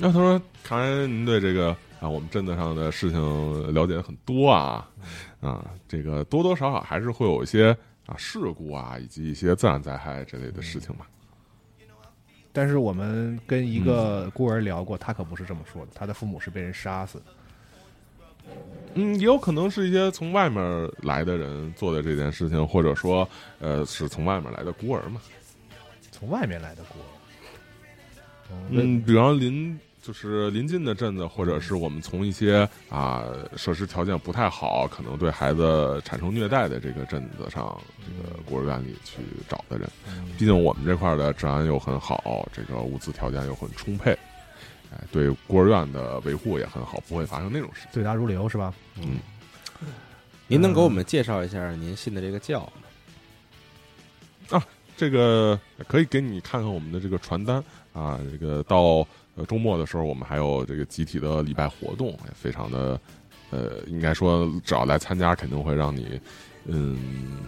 [0.00, 4.88] 那他说：“看来您对这个啊，我们镇子上的事情了解的很多啊，
[5.40, 11.04] 啊，这个多多少少还是会有一些啊事故啊，以及一些自然灾害之类的事情嘛。
[12.52, 17.24] 但是我们跟一个孤儿聊过，他可不是这么说的，他的父母是被人杀死的。
[18.94, 25.20] 嗯，也有可能是一些从外面来的人做的这件事情，或者说呃是从外面来的孤儿嘛。
[26.10, 27.06] 从外面来的孤儿。
[28.50, 33.26] 哦嗯，比方邻就是临近的镇子，或者是我们从一些啊
[33.58, 39.86] 设施条件不太好，可能对孩子产生虐待的这个镇子上，这个孤儿院里去找的人。
[40.38, 44.12] 毕竟我们这块儿的治安又很好，这个物资条件又很充沛，
[44.90, 47.86] 哎，对孤儿院的维护也很好，不会发生那种事。
[47.92, 48.72] 对答如流是吧？
[48.96, 49.18] 嗯，
[50.46, 52.60] 您能给我们介绍一下您信的这个教
[54.50, 54.62] 吗？
[54.96, 59.06] 这个可以给你看看我们的这个传单啊，这个到
[59.38, 63.00] 呃周末的时候，我们还有这个集体的礼拜活动，也非常的
[63.50, 66.20] 呃，应该说只要来参加，肯定会让你
[66.66, 67.38] 嗯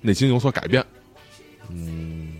[0.00, 0.84] 内心有所改变。
[1.68, 2.36] 嗯，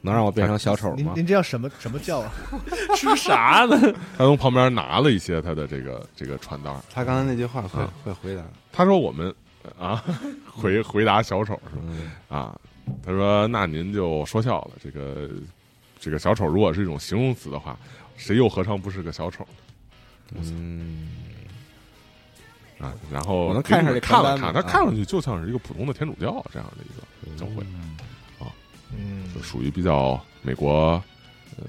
[0.00, 0.96] 能让我变成小丑吗？
[0.96, 2.32] 您您这叫什么什么叫啊？
[2.96, 3.76] 吃啥呢？
[4.16, 9.34] 他从旁边拿了一些他的这个这个传单，他刚才那句话会啊会回答，他说我们
[9.78, 10.04] 啊
[10.46, 11.82] 回回答小丑是吧？
[11.86, 12.56] 嗯，啊，
[13.04, 15.28] 他说那您就说笑了，这个
[16.04, 17.74] 这个小丑如果是一种形容词的话，
[18.14, 19.42] 谁又何尝不是个小丑
[20.28, 20.42] 呢？
[20.42, 21.08] 嗯，
[22.78, 26.88] 啊，然后我能看一下这给你们看了看，他看上去就像是一个普通的天主教这样的一
[27.32, 27.64] 个教会，
[28.94, 31.02] 嗯就属于比较美国
[31.56, 31.64] 呃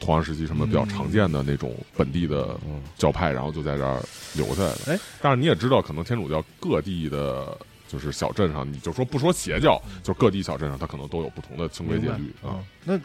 [0.00, 4.02] 同样时期什么比较常见的那种本地的嗯教派，然后就在这儿
[4.34, 4.78] 留下来了。
[4.88, 7.56] 哎，但是你也知道，可能天主教各地的。
[7.90, 12.50] 就是小镇上，你就说不说邪教，就各地小镇上，它可能都有不同的清规戒律啊。
[12.50, 12.60] 啊。
[12.84, 13.00] 那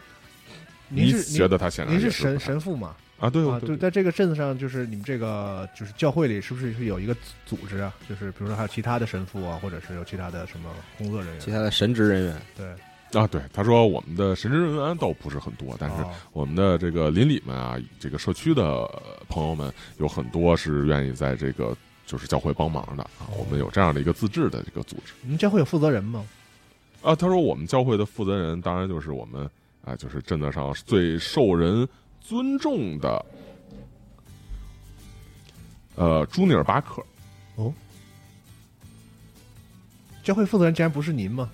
[0.88, 2.94] 您你是觉得他显然您是神神父嘛？
[3.18, 3.30] 啊？
[3.30, 7.16] 对啊，对就在这个镇子上，就是你们这个就是教会里，是不是是有一个
[7.46, 7.94] 组织啊？
[8.08, 10.68] 就是比如说还有其他的神父啊，或者是有其他的什么
[10.98, 11.40] 工作人员？
[11.40, 18.86] 其他的神职人员，对，啊，对，他说我们的神职人员倒不是很多，但是哦我们的这个邻里们啊，这个社区的
[19.28, 23.30] 朋友们有很多是愿意在这个就是教会帮忙的啊。
[23.38, 26.26] 我们有这样的一个自治的这个组织你们教会有负责人吗？
[27.00, 27.14] 啊。
[27.14, 29.48] 他说我们教会的负责人当然就是我们
[29.84, 31.86] 啊，就是镇子上最受人
[32.20, 33.26] 尊重的
[35.94, 37.04] 呃朱尼尔巴克
[37.56, 37.72] 哦
[40.22, 41.50] 教会负责人竟然不是您吗？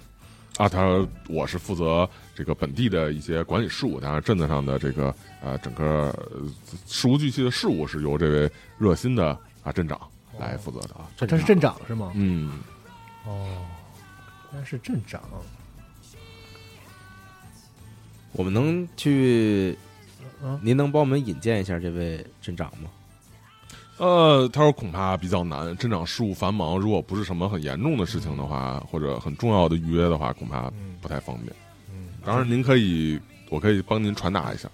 [0.56, 0.68] 啊。
[0.68, 5.84] 他说我是负责这个本地的一些管理事务，当然镇子上的这个呃整个
[6.30, 6.46] 呃
[6.86, 10.00] 事无巨细的事务是由这位热心的啊镇长
[10.38, 11.10] 来负责的啊。
[11.18, 12.12] 他是镇长是吗？
[12.14, 12.60] 嗯。
[13.26, 13.66] 哦，
[14.52, 15.20] 原来是镇长。
[18.32, 19.76] 我们能去
[20.42, 22.90] 嗯您能帮我们引荐一下这位镇长吗？
[23.98, 31.54] 呃，他说恐怕比较难，镇长事务繁忙，如果不是什么很严重的事情的话，或者很重要的预约的话，恐怕嗯不太方便。
[31.90, 33.20] 嗯，当然，您可以，
[33.50, 34.70] 我可以帮您传达一下。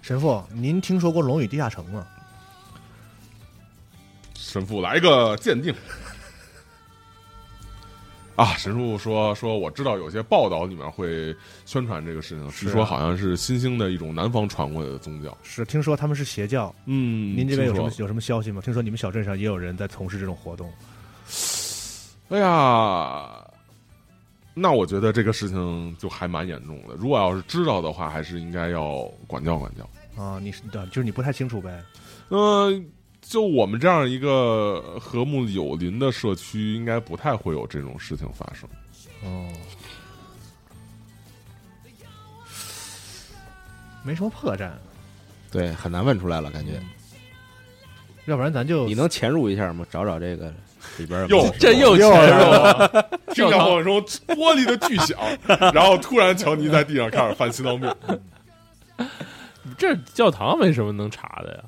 [0.00, 2.06] 神父，您听说过龙与地下城吗？
[4.34, 5.74] 神父来个鉴定。
[8.40, 11.36] 啊，神叔说说，我知道有些报道里面会
[11.66, 15.36] 宣传这个事情，据说好像是新兴的一种南方传过来的宗教。
[15.42, 16.74] 是，听说他们是邪教。
[16.86, 18.62] 嗯您这边有什么有什么消息吗？
[18.62, 20.72] 听说你们小镇上也有人在从事这种活动。
[22.30, 23.46] 哎呀，
[24.54, 26.94] 那我觉得这个事情就还蛮严重的。
[26.94, 30.22] 如果要是知道的话，还是应该要管教管教。
[30.22, 31.84] 啊，你是啊就是你不太清楚呗。
[32.30, 32.72] 呃，
[33.30, 38.68] 就我们这样一个和睦友邻的社区，应该不太会有这种事情发生。
[39.22, 39.48] 哦，
[44.02, 44.72] 没什么破绽，
[45.48, 46.82] 对，很难问出来了，感觉。
[48.26, 49.86] 要不然咱就你能潜入一下吗？
[49.88, 50.52] 找找这个
[50.98, 53.92] 里边有没有哟这又又潜入了， 听见晃声，
[54.26, 55.16] 玻璃的巨响，
[55.72, 57.94] 然后突然乔尼在地上开始犯心脏病。
[59.78, 61.62] 这教堂没什么能查的呀？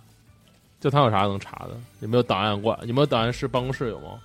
[0.82, 1.70] 教堂有啥能查的？
[2.00, 2.76] 有没有档案馆？
[2.82, 4.18] 有没有档案室办公室有吗？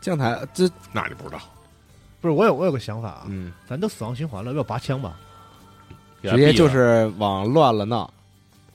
[0.00, 1.40] 将台这那你不知道，
[2.20, 5.18] 不是我有我有个想法啊，嗯，咱都死亡循环了，要不要拔枪吧？
[6.22, 8.10] 直接就是往乱了闹。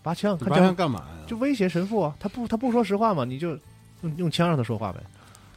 [0.03, 1.25] 拔枪，看拔枪干嘛呀？
[1.25, 3.57] 就威胁神父啊，他不他不说实话嘛，你就
[4.01, 4.99] 用用枪让他说话呗。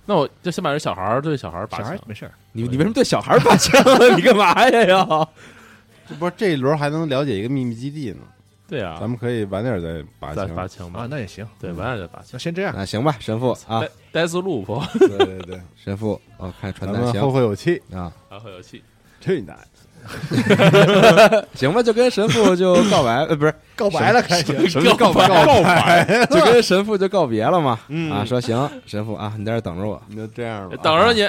[0.07, 3.83] 那我就先把这小孩儿对小孩儿拔枪，小孩没事儿，你你为什么对小孩拔枪？
[4.16, 4.85] 你干嘛呀？
[4.87, 5.29] 要
[6.09, 8.18] 这不是这一轮还能了解一个秘密基地呢？
[8.69, 10.53] 对啊咱，们可以晚点再拔再枪。
[10.53, 11.47] 啊拔枪吧，，那也行。
[11.61, 12.29] 对，晚点再拔枪。
[12.33, 13.89] 那先这样，那行吧，神父啊，戴
[14.23, 14.83] 戴斯路不？
[14.99, 17.81] 对对对， 神父，我看传咱们单行后会有期。
[17.93, 18.83] 啊，还会有气。
[19.21, 19.61] 去你大爷！
[21.55, 24.69] 行吧，就跟神父就告白， 呃，不是告白了，开始。
[24.69, 27.79] 什么告白，告白，就跟神父就告别了嘛。
[27.89, 30.77] 嗯啊，说行，神父啊，你在这儿等着我，你就这样吧。
[30.83, 31.29] 等着你。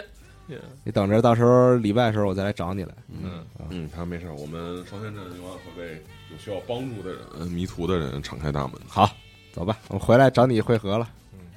[0.83, 2.93] 你等着，到时候礼拜的时候我再来找你来。
[3.09, 8.73] 嗯，嗯，他没事，我们双天镇永远会为有需要帮助的人、迷途的人敞开大门。
[8.87, 9.09] 好，
[9.51, 11.09] 走吧，我回来找你会合了。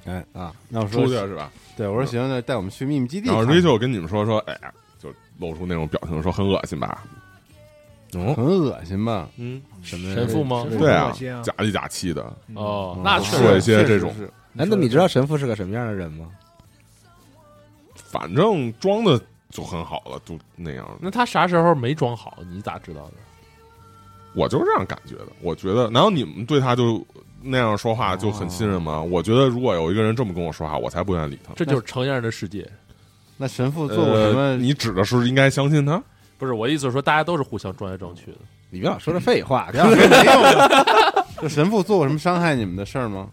[0.05, 1.51] 哎啊，那我说出去了是吧？
[1.77, 3.61] 对，我说行，那带我们去秘密基地然后看看。
[3.61, 7.03] Rachel 跟你们说说，哎呀，就露出那种表情，说很恶心吧？
[8.13, 9.29] 哦，很恶心吧？
[9.37, 10.65] 嗯，什么神父吗？
[10.77, 11.13] 对啊
[11.43, 12.23] 假里假气的，
[12.55, 14.25] 哦，嗯那确说一实些这种，是
[14.57, 16.27] 哎，那你知道神父是个什么样的人吗？
[18.11, 20.85] 反正装的就很好了，就那样。
[20.99, 22.37] 那他啥时候没装好？
[22.51, 23.13] 你咋知道的？
[24.33, 25.27] 我就是这样感觉的。
[25.41, 27.05] 我觉得，难道你们对他就
[27.41, 29.01] 那样说话就很信任吗？
[29.01, 31.53] 我觉得，如果有一个人这么跟我说话，我才不愿意理他。
[31.55, 32.69] 这就是成年人的世界。
[33.37, 34.39] 那神父做过什么？
[34.39, 36.01] 呃你指的是应该相信他？
[36.37, 38.37] 不是我意思是说，大家都是互相装来装去的。
[38.69, 41.23] 你别老说这废话，不要说没有。
[41.41, 43.27] 这神父做过什么伤害你们的事儿吗？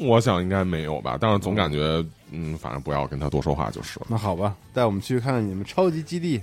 [0.00, 4.06] 我想应该没有吧，但是总感觉，嗯，反正不要跟他多说话就是了。
[4.08, 6.40] 那好吧，带我们去看看你们超级基地、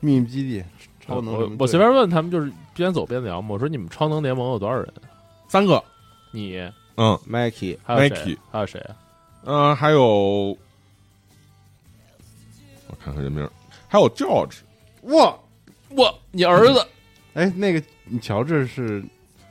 [0.00, 0.64] 秘密基地、
[1.00, 1.34] 超能。
[1.34, 3.48] 我我随便问他们，就是边走边聊嘛。
[3.50, 4.92] 我说你们超能联盟有多少人？
[5.48, 5.82] 三个，
[6.30, 6.58] 你
[6.96, 8.38] 嗯 Mikey，还有谁 Mikey？
[8.50, 8.96] 还有谁啊？
[9.44, 10.56] 嗯、还有
[12.88, 13.48] 我看看人名，
[13.86, 14.56] 还有 George，
[15.02, 15.38] 哇，
[15.90, 16.84] 哇你儿子
[17.34, 19.04] 哎，那个你乔治是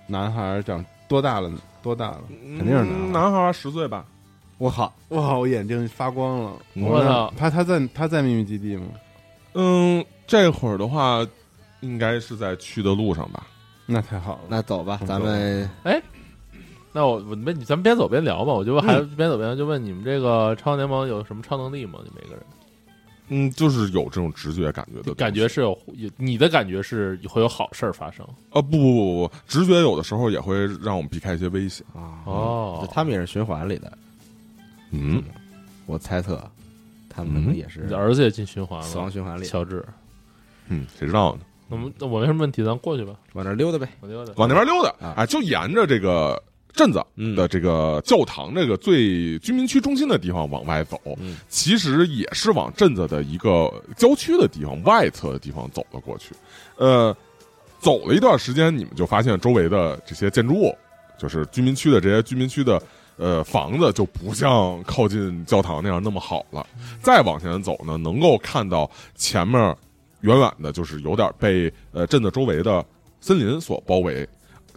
[0.07, 1.51] 男孩儿，长多大了？
[1.82, 2.23] 多大了？
[2.57, 4.05] 肯定是男孩嗯男孩儿十岁吧？
[4.58, 6.53] 我靠，哇，我眼睛发光了！
[6.76, 8.88] 我操他他在他在秘密基地吗？
[9.53, 11.26] 嗯，这会儿的话，
[11.82, 13.47] 应该是在去的路上吧？
[13.86, 14.41] 那太好了。
[14.47, 16.01] 那走吧，咱们哎
[16.91, 18.53] 那我我问你，咱们边走边聊吧。
[18.53, 21.99] 我就还 边走边聊，就问你们这个超能联盟有什么超能力吗？
[22.06, 22.43] 你每个人
[23.28, 31.86] 嗯，就是有这种直觉感觉的感觉是有有你的感觉是会有好事儿发生啊，不不不不，直觉有的时候也会让我们避开一些危险。
[31.93, 33.91] 啊，哦就他们也是循环里的，
[35.02, 35.24] 嗯，
[35.86, 36.43] 我猜测
[37.10, 39.84] 他们可能也是你的儿子也进循环了，死亡循环里，乔治。
[40.68, 41.41] 嗯，谁知道呢？
[41.70, 43.14] 那我们那我没什么问题，咱过去吧。
[43.34, 43.88] 往那溜达呗。
[44.02, 44.34] 我溜达。
[44.38, 46.41] 往那边溜达啊哎，就沿着这个
[46.74, 56.36] 镇子嗯的这个教堂这个最居民区中心的地方往外走，嗯其实也是往镇子的一个郊区的地方外侧的地方走了过去。
[56.78, 57.16] 呃，
[57.80, 60.76] 走了一段时间，你们就发现周围的这些建筑物，
[61.18, 62.82] 就是居民区的这些居民区的。
[63.18, 66.66] 呃，房子就不像靠近教堂那样那么好了。
[67.01, 69.76] 再往前走呢，能够看到前面
[70.22, 72.86] 远远的，就是有点被呃镇子周围的
[73.22, 74.28] 森林所包围。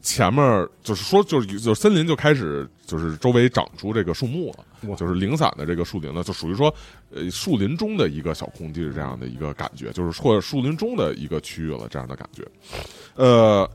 [0.00, 6.72] 前面就是说，就是就是森林就开始就是周围长出这个树木了，就是零散的这个树林呢，就属于说，
[7.10, 12.46] 呃，树林中的一个小空地这样的一个感觉，就是或者树林中的一个区域了这样的感觉。
[13.16, 13.68] 呃，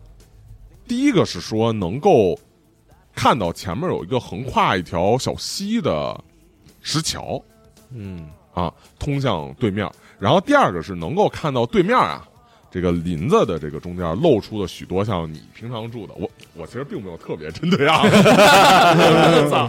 [0.88, 2.40] 第一个是说能够
[3.16, 6.20] 看到前面有一个横跨一条小溪的
[6.82, 7.42] 石桥。
[7.92, 8.28] 嗯。
[8.54, 9.90] 啊，通向对面。
[10.20, 12.24] 然后第二个是能够看到对面啊，
[12.70, 18.04] 这个林子的这个中间露出的许多像你平常住的，我我其实并没有特别针对啊，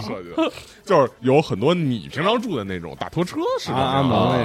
[0.03, 0.53] 设计的，
[0.85, 4.03] 就是有很多你平常住的那种大拖车似的那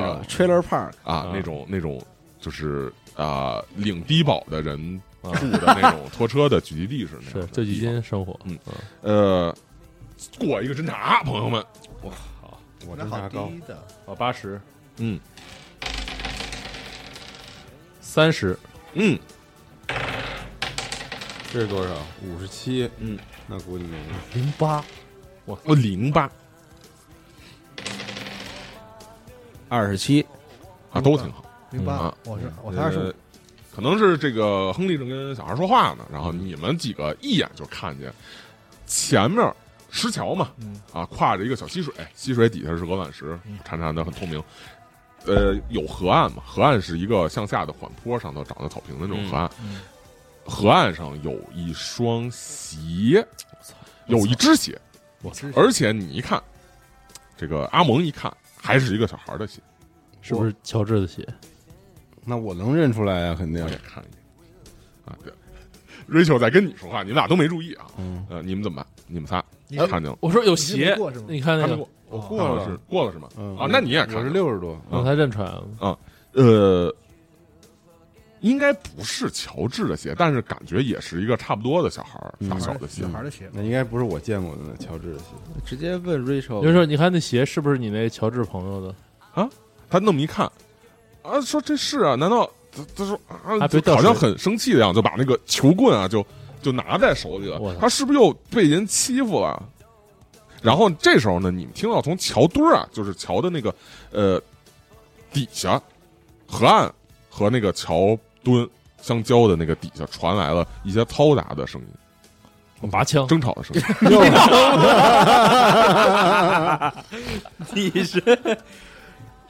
[0.08, 2.02] 种 trailer park 啊，那种那种
[2.40, 8.58] 就是啊、领低保的人住的那种拖车的聚集地是那样的是旧基地方金生活，嗯
[9.02, 9.56] 呃，
[10.40, 11.64] 过一个侦查，朋友们，
[12.02, 14.60] 我那好真差高，低的，我八十。
[14.98, 15.20] 嗯
[18.02, 18.58] 三十，
[18.94, 19.20] 嗯，
[21.54, 21.94] 这是多少？
[22.26, 23.18] 五十七，嗯，
[23.48, 23.86] 那估计。
[24.34, 24.84] 零八，
[25.46, 26.30] 我零八。
[29.68, 30.26] 二十七，
[30.92, 31.46] 啊，都挺好。
[31.70, 33.14] 零八啊，我是我才二十呃，
[33.74, 38.12] 可能是这个亨利正跟小孩说话呢，然后你们几个一眼就看见
[38.86, 39.54] 前面
[39.90, 44.44] 石桥嘛，嗯啊，跨着一个小溪水，溪水底下是鹅卵石，潺潺的很透明。
[45.26, 46.42] 呃，有河岸嘛？
[46.46, 49.50] 河岸是一个向下的缓坡，上头长着草坪的那种河岸。
[49.62, 49.82] 嗯
[50.46, 53.24] 河岸上有一双鞋，
[54.08, 54.82] 有一只鞋，
[55.22, 56.42] 我而且你一看，
[57.38, 59.62] 这个阿蒙一看还是一个小孩的鞋，
[60.22, 61.24] 是不是乔治的鞋？
[62.30, 63.70] 那我能认出来啊，肯定我。
[63.70, 64.20] 也看一眼。
[65.06, 65.34] 啊，对
[66.08, 67.88] ，Rachel 在跟你说话，你们俩都没注意啊。
[67.98, 68.86] 嗯，呃，你们怎么办？
[69.08, 70.18] 你们仨你看见了？
[70.22, 70.96] 我说有鞋
[71.28, 71.88] 你看那个？
[72.10, 73.28] 我过了是过了是吗？
[73.38, 76.00] 嗯啊，那你也看是六十多，我才认出来了。
[76.34, 76.96] 呃，
[78.42, 82.20] 应该不是乔治的鞋，但是感觉也是一个差不多的小孩
[82.50, 83.10] 大小的鞋小。
[83.10, 85.26] 孩的鞋，那应该不是我见过的那乔治的鞋。
[85.66, 88.96] 直接问 Rachel，就说你看那鞋是不是你那乔治朋友的
[89.34, 89.48] 啊？
[89.88, 90.52] 他那么一看，
[91.22, 92.16] 啊，说这是啊？
[92.16, 96.26] 难道他他说啊啊，就好像很生气的样子，就把那个球棍啊就
[96.62, 99.62] 就拿在手里了他是不是又被人欺负了？
[100.62, 103.74] 然后这时候呢，你们听到从桥墩儿啊，就是桥的那个
[104.12, 104.42] 呃
[105.32, 105.82] 底下，
[106.48, 106.94] 河岸
[107.30, 108.68] 和那个桥墩
[109.02, 111.88] 相交的那个底下传来了一些嘈杂的声音，
[112.82, 113.82] 我拔枪，争吵的声音。
[117.74, 118.20] 你是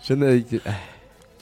[0.03, 0.27] 真的，
[0.65, 0.87] 哎，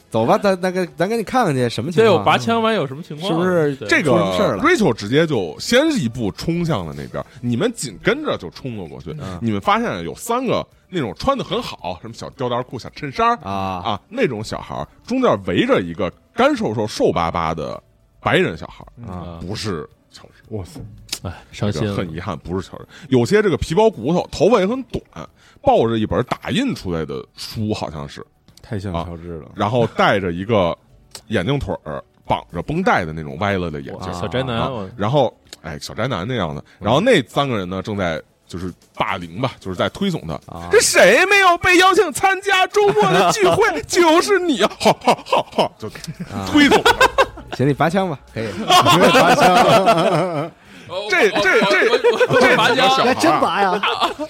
[0.10, 2.20] 走吧，咱咱给咱给你看看去，什么情对，况？
[2.20, 3.32] 我拔枪完有什么情况？
[3.32, 4.12] 是不是这个
[4.60, 9.16] Rachel 直接就先一步冲向了那边，你们紧跟着就冲了过去。
[9.20, 17.82] 嗯你们发现有三个那种穿的很好，什么小吊带裤、小衬衫啊啊那种小孩，中间围着一个干瘦瘦、瘦巴巴的
[18.20, 19.39] 白人小孩，啊？
[19.41, 20.55] 不是乔治。
[20.55, 20.80] 哇塞，
[21.24, 22.88] 哎，伤这心很遗憾，不是乔治。
[23.10, 25.03] 有些这个皮包骨头，头发也很短，
[25.62, 28.26] 抱着一本打印出来的书，好像是，
[28.68, 29.49] 太像啊乔治了。
[29.55, 30.76] 然后戴着一个
[31.28, 40.34] 眼镜腿儿，绑着绷带的那种歪了的眼镜，小宅男，啊，然后哎，小宅男那样的，然后那三个人呢，正在就是霸凌吧，就是在推崇他。
[40.53, 43.82] 啊这谁没有被邀请参加周末的聚会？
[43.84, 44.72] 就是你啊！
[44.80, 45.72] 哈哈哈哈！
[45.78, 46.95] 就啊推崇他。
[47.55, 48.47] 行，你拔枪吧，可以。
[51.10, 53.82] 这这这这拔枪几个小孩还真啊，拔呀！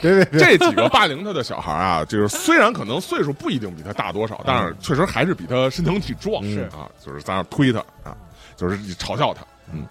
[0.02, 6.44] 别别别，这几个霸凌他的小孩啊，就是虽然可能岁数不一定比他大多少，但是确实还是比他身强体壮。
[6.44, 8.16] 是啊，就是在那推他啊，
[8.56, 9.46] 就是嘲笑他。
[9.72, 9.86] 嗯，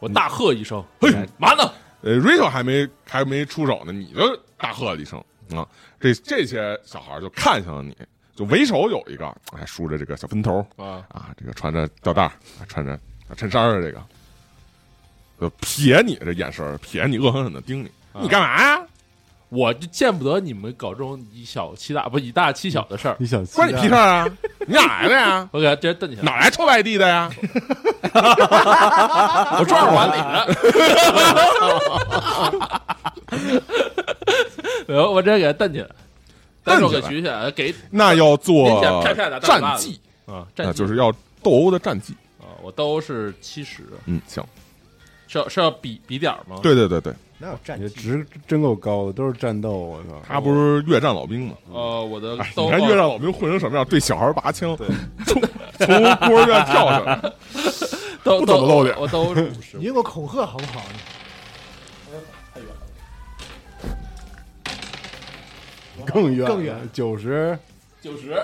[0.00, 1.70] 我大喝一声，嘿，嘛呢？
[2.02, 5.22] 呃，Rachel 还没还没出手呢，你就大喝了一声
[5.54, 5.64] 啊！
[6.00, 7.96] 这这些小孩就看向了你，
[8.34, 12.28] 就为首有一个，哎，梳着这个小分头啊，啊，这个穿着吊带
[12.68, 12.98] 穿着
[13.36, 14.02] 衬衫的这个，
[15.42, 17.90] 就瞥你这眼神儿，瞥你，恶狠狠的盯你，
[18.20, 18.80] 你干嘛呀？
[19.48, 23.16] 我就见不得你们搞这种以小欺大，不以大欺小的事儿。
[23.18, 24.26] 你想关你屁事儿啊！
[24.66, 25.48] 你哪来的呀？
[25.52, 27.28] 我给他直接蹬起来，哪来臭外地的呀？
[29.58, 30.46] 我撞着碗里了。
[34.88, 35.88] 我我直接给他蹬起来，
[36.64, 38.80] 单手给举起来，给那要做
[39.42, 41.12] 战绩，啊，那战绩就是要
[41.42, 42.14] 斗殴的战绩。
[42.40, 44.42] 啊，我斗殴是七十，嗯，行，
[45.32, 47.94] 是要是要比比点儿吗？，对对对对，哪有战你绩？
[48.02, 50.20] 值真够高的，都是战斗，我操！
[50.28, 51.54] 他不是越战老兵吗？
[51.72, 54.76] 呃，我的哎，你看越战老兵混成什么样，对小孩拔枪，
[55.24, 55.40] 从
[55.78, 57.16] 从孤儿院跳下来，
[58.22, 60.82] 都不怎么露脸我都是 五十你，用个恐吓好不好？
[66.04, 67.58] 更远更远九十，
[68.02, 68.34] 九十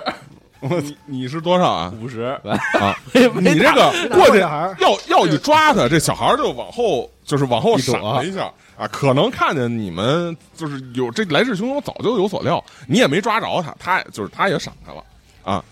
[0.61, 1.93] 你你是多少啊？
[2.01, 2.39] 五十，
[2.81, 15.05] 啊，你这个过去小孩儿要要一抓他，这小孩就往后就是往后闪了一下啊，可能看见你们就是有这来势汹汹，早就有所料，你也没抓着他，他也就是他也闪开了
[15.45, 15.65] 啊，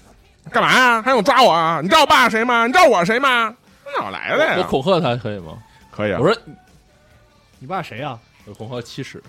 [0.53, 1.03] 干嘛呀？
[1.03, 1.81] 还想抓我啊？
[1.83, 2.67] 你知道我爸是谁吗？
[2.67, 3.55] 你知道我是谁吗？
[3.99, 4.55] 哪来的呀？
[4.59, 5.55] 我恐吓他可以吗？
[5.91, 6.27] 可以啊我。
[6.27, 6.37] 说
[7.59, 8.19] 你爸谁啊？
[8.57, 9.21] 红河七十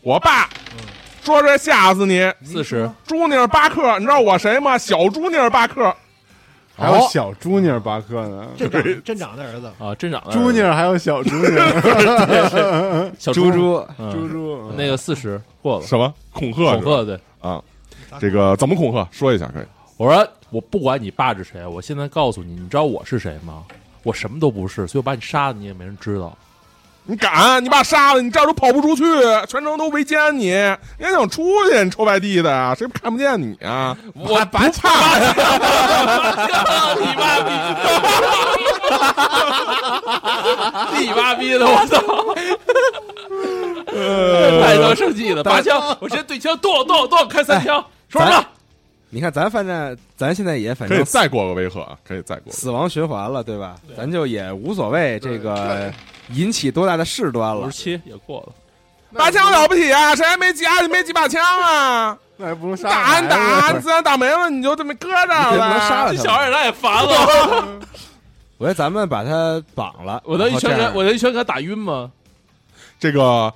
[0.00, 0.48] 我爸
[1.26, 4.78] 说这吓死你，四十，朱尼尔巴克，你知道我谁吗？
[4.78, 5.92] 小朱尼尔巴克，
[6.76, 16.76] 还有小朱尼尔巴克呢，镇长镇长的儿子，啊，镇长的朱尼尔还有小朱尼尔， 小猪猪，嗯猪猪那个四十过了，什么恐吓？
[16.76, 17.18] 恐吓对。
[17.40, 17.60] 啊！
[18.20, 19.06] 这个怎么恐吓？
[19.10, 19.64] 说一下可以。
[19.96, 23.64] 我说我不管你爸是谁，我现在告诉你，你知道我是谁吗？
[24.04, 26.38] 我什么都不是，所以我把你杀了，你也没人知道。
[27.08, 27.62] 你敢？
[27.64, 29.04] 你把杀了，你这样都跑不出去，
[29.48, 30.50] 全程都围歼你。
[30.98, 31.84] 你还想出去？
[31.84, 32.74] 你臭外地的？
[32.76, 33.96] 谁看不见你啊？
[34.12, 35.18] 我不怕？
[36.98, 37.50] 你妈逼！
[40.98, 41.64] 你妈逼的！
[41.64, 41.96] 我操！
[44.60, 45.44] 太他妈生气了！
[45.44, 45.96] 拔枪！
[46.00, 47.84] 我直接对枪，剁剁剁，开三枪！
[48.08, 48.44] 说什么？
[49.10, 51.96] 你看咱反正咱现在也反可以正再过个维和啊！
[52.06, 52.52] 可以再过。
[52.52, 53.76] 死亡循环了，对吧？
[53.96, 55.92] 咱就也无所谓这个
[56.30, 57.72] 引起多大的事端了五十。
[57.72, 58.52] 七也过了。
[59.12, 60.14] 拔枪了不起啊？
[60.14, 62.18] 谁还没家里 没几把枪啊？
[62.36, 66.14] 那还不能杀打你打，你自然打没了，你就这么搁这儿你不能杀了。
[66.14, 66.22] 这。
[66.22, 67.78] 小孩也太烦了，
[68.58, 72.10] 我觉得咱们把他绑了， 我能一拳给然后这样我能一拳给他打晕吗？
[72.98, 73.52] 这个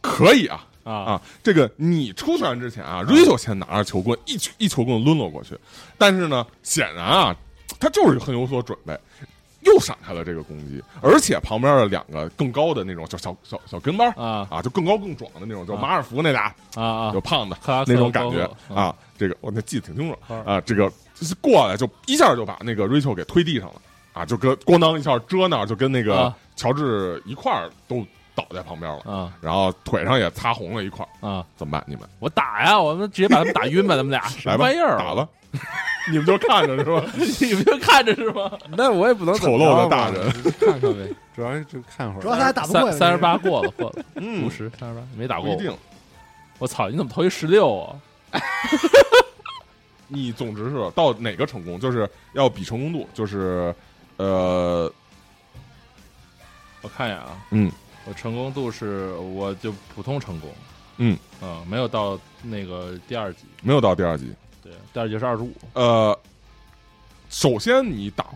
[0.00, 1.22] 可以啊啊啊！
[1.42, 5.58] 这个你出拳之前啊，瑞秋先拿着球棍一球一球棍抡了过去，
[5.98, 7.36] 但是呢，显然啊，
[7.80, 8.98] 他就是很有所准备。
[9.64, 17.20] 又闪开了这个攻击，而且旁边的两个更高的那种叫小小小跟班啊啊，就更高更壮的那种，叫啊马尔福那俩啊啊有！
[17.20, 17.56] 胖子
[17.86, 23.74] 那种感觉啊，这个我那记得挺清楚啊啊，这个就是过来就一下就把那个 Rachel 给推地上了
[24.12, 28.04] 啊，就跟咣当一下遮那儿，就跟那个啊乔治一块儿都
[28.34, 31.44] 倒在旁边了，啊然后腿上也擦红了一块儿，啊！
[31.56, 31.82] 怎么办？
[31.86, 32.78] 你们我打呀！
[32.80, 34.96] 我们直接把他们打晕吧，他们俩 什么玩意儿？
[34.96, 35.28] 啊打吧，
[36.10, 37.04] 你们就看着是吧？
[37.40, 38.50] 你们就看着是吧？
[38.76, 40.30] 那我也不能丑陋的大人，
[40.60, 41.08] 看看呗。
[41.34, 45.76] 主要是就看会儿，主要他还打不过三三十八过了，过了嗯五，十三十八没打过一定。
[46.58, 46.88] 我操！
[46.88, 47.96] 你怎么投一十六啊？
[50.06, 53.74] 你总之是到哪个成功，就是要比成功度，就是
[54.16, 54.90] 呃，
[56.82, 57.72] 我看一眼啊，嗯，
[58.04, 60.50] 我成功度是我就普通成功，
[60.98, 64.32] 嗯嗯，没有到那个第二级，没有到第二级。
[64.64, 66.18] 对，第二级是二十五，呃，
[67.28, 68.26] 首先你打，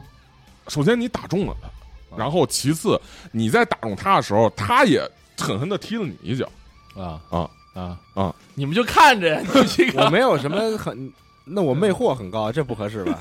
[0.69, 1.67] 首先你打中了他，
[2.15, 2.19] 啊。
[2.19, 3.01] 然后其次
[3.33, 5.01] 你在打中他的时候，他也
[5.39, 6.47] 狠狠的踢了你一脚。
[6.95, 7.21] 啊。
[7.31, 7.51] 啊。
[7.75, 7.99] 啊。
[8.15, 8.35] 啊！
[8.55, 11.13] 你们就看着呀，你们这个我没有什么很，
[11.45, 13.19] 那我魅惑很高， 这不合适吧？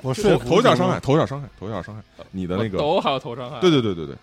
[0.00, 4.14] 头我说服头一下伤害，头一下伤害，头一下伤害，你的那个，头还有头伤害，对对对对对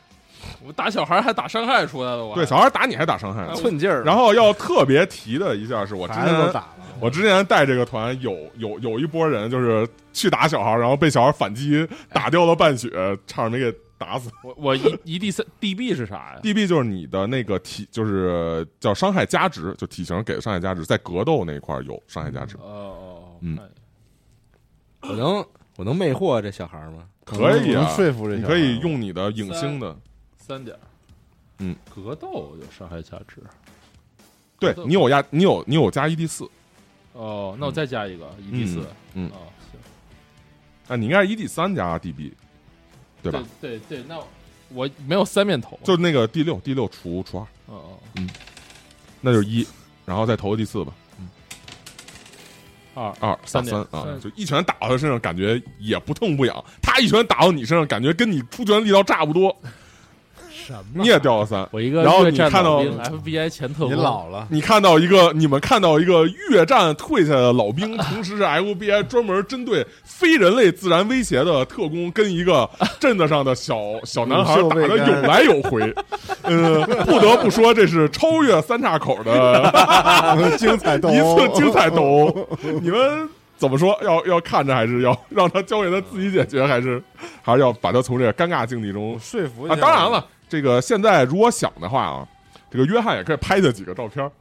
[0.66, 4.04] 我打小孩还打伤害出来了，我对，小孩打你还打伤害哎，寸劲儿。
[4.04, 12.90] 然后要特别提的一下是我之前打了，我之前带这个团有有有一波人就是去打小孩，然后被小孩反击打掉了半血，
[13.26, 14.30] 差点没给打死。
[14.44, 23.58] 我我一一 D 三 DB 是啥呀？DB 就是你的那个体，就是叫伤害加值，就体型给的伤害加值，在格斗那一块儿有伤害加值，哦哦哦，嗯
[25.02, 25.46] 我能
[25.78, 27.06] 我能魅惑这小孩吗？
[27.26, 29.96] 可以啊能，说服这小孩你可以用你的影星的，
[30.52, 30.78] 三点，
[31.60, 33.42] 嗯，格斗有伤害价值，
[34.60, 36.44] 对你有压，你有你有加一 D 四，
[37.14, 39.80] 哦，那我再加一个一 D 四，嗯哦，行，
[40.90, 42.34] 啊，你应该是一 D 三加 DB，
[43.24, 43.42] 对吧？
[43.62, 44.20] 对对对，那
[44.74, 47.76] 我没有三面投，就那个第六，第六除除二，哦
[48.16, 48.28] 哦。
[49.22, 49.66] 那就是一，
[50.06, 50.94] 然后再投个第四吧，
[52.94, 59.56] 二二三三啊，就一拳打到他身上，感觉也不痛不痒；他一拳打到你身上，感觉跟你出拳力道差不多，
[60.66, 61.02] 什么？
[61.02, 61.68] 你也掉了三。
[61.72, 75.94] 我一个然后你看到 FBI 前特工你，老了，你看到一个，你们看到一个越战退下的老兵，同时是 FBI 专门针对非人类自然威胁的特工，跟一个镇子上的小小男孩打的有来有回。
[76.44, 79.72] 呃，不得不说，这是超越三岔口的
[80.58, 82.48] 精彩斗一次精彩斗殴。
[82.82, 83.30] 你们
[83.62, 83.96] 怎么说？
[84.02, 87.00] 要要看着，还是要让他交给他自己解决，还是
[87.44, 89.20] 还是要把他从这个尴尬境地中啊？
[89.22, 92.28] 说服啊当然了，这个现在如果想的话啊，
[92.72, 94.32] 这个约翰也可以拍下几个照片儿，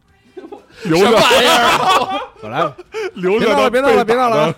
[0.88, 2.20] 留什么着玩意儿？
[2.42, 2.74] 我来吧，
[3.12, 4.54] 留着别闹了，别闹了，别闹了啊，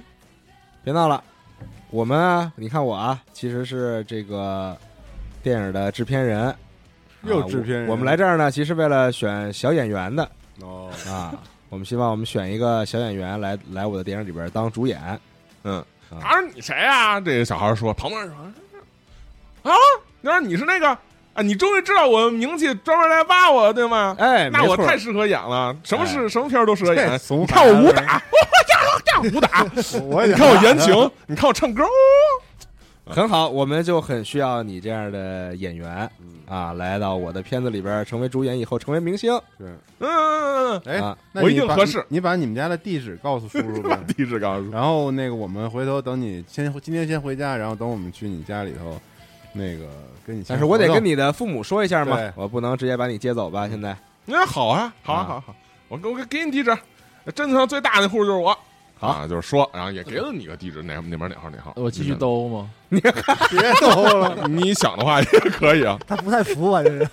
[0.82, 1.22] 别闹了。
[1.90, 4.74] 我们啊，你看我啊，其实是这个
[5.42, 6.56] 电影的制片人，啊
[7.24, 7.92] 又制片人我。
[7.92, 10.26] 我们来这儿呢，其实为了选小演员的
[10.62, 11.34] 哦，啊，
[11.68, 15.00] 我们希望我们选一个小演员来来我的电影里边当主演。
[15.64, 15.78] 嗯，
[16.10, 16.18] 啊。
[16.20, 17.20] 他说你谁啊？
[17.20, 19.70] 这个小孩说，旁边人说。
[19.70, 19.76] 啊，
[20.20, 20.88] 你说你是那个？
[21.34, 21.42] 啊？
[21.42, 24.16] 你终于知道我名气，专门来挖我对吗？
[24.18, 26.06] 哎，那我太适合演了，什么哎。
[26.06, 27.12] 是什么片儿都适合演。
[27.28, 28.22] 你看我武打，哇呀
[29.06, 29.66] 呀武打，
[30.02, 31.88] 我也你看我言情，你看我唱歌，哦
[33.14, 39.68] 很好，我们就很需要你这样的演员嗯，啊，来到我的片子里边成为主演，以后成为明星对，
[40.00, 44.06] 嗯嗯嗯哎啊，我一定合适你把你们家的地址告诉叔叔呗嗯。
[44.12, 49.00] 地址告诉然后那个我们回头等你先今天先回家，然后等我们去你家里头，
[49.52, 49.86] 那个
[50.26, 50.44] 跟你。
[50.48, 53.68] 但是我得跟你的父母说一下嘛对，我不能直接把你接走吧？
[53.68, 55.54] 现在那好啊，好啊，啊好好，
[55.86, 56.76] 我给我给给你地址，
[57.36, 58.58] 镇子上最大的户就是我。
[58.98, 61.72] 好啊，就是说，然后也给了你个地址，哪哪边哪号哪号。
[61.76, 62.70] 我继续兜吗？
[62.88, 63.12] 你别
[63.80, 67.08] 兜了，你想的话也可以啊，他不太服啊，这是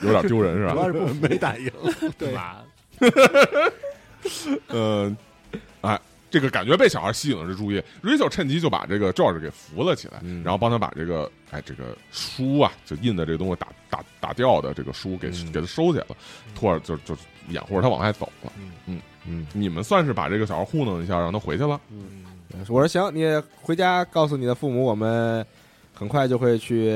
[0.00, 0.72] 有点丢人是吧？
[0.74, 1.06] 主要是不。
[1.26, 1.70] 没打赢。
[2.18, 2.56] 对妈
[4.68, 5.16] 呃，
[5.80, 5.98] 哎，
[6.30, 16.16] 这个感觉被小孩吸引了这注意，Rachel 趁机就把这个 George 给扶了起来，嗯然后帮他把这个哎这个书啊，就印的这个东西打打打掉的这个书给、嗯给他收起来了，
[16.54, 17.16] 托尔就就
[17.48, 18.52] 掩护着他往外走了。
[18.86, 19.00] 嗯，
[19.52, 21.80] 你们算是把这个小孩糊弄一下，让他回去了。
[21.90, 22.24] 嗯。
[22.68, 23.24] 我说行，你
[23.62, 25.46] 回家告诉你的父母，我们
[25.94, 26.92] 很快就会去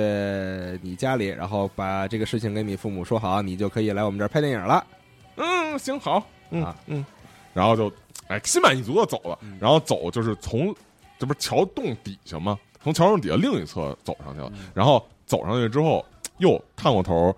[0.83, 4.85] 你家里，然后把这个事情跟你父母说好，你就可以来我们这儿拍电影了。
[5.37, 6.77] 嗯，行好，嗯、啊。
[6.87, 7.05] 嗯，
[7.53, 7.91] 然后就
[8.27, 9.57] 哎心满意足的走了，嗯。
[9.61, 10.75] 然后走就是从
[11.18, 12.59] 这不是桥洞底下吗？
[12.83, 14.66] 从桥洞底下另一侧走上去了，嗯。
[14.75, 16.05] 然后走上去之后
[16.39, 17.35] 又探过头，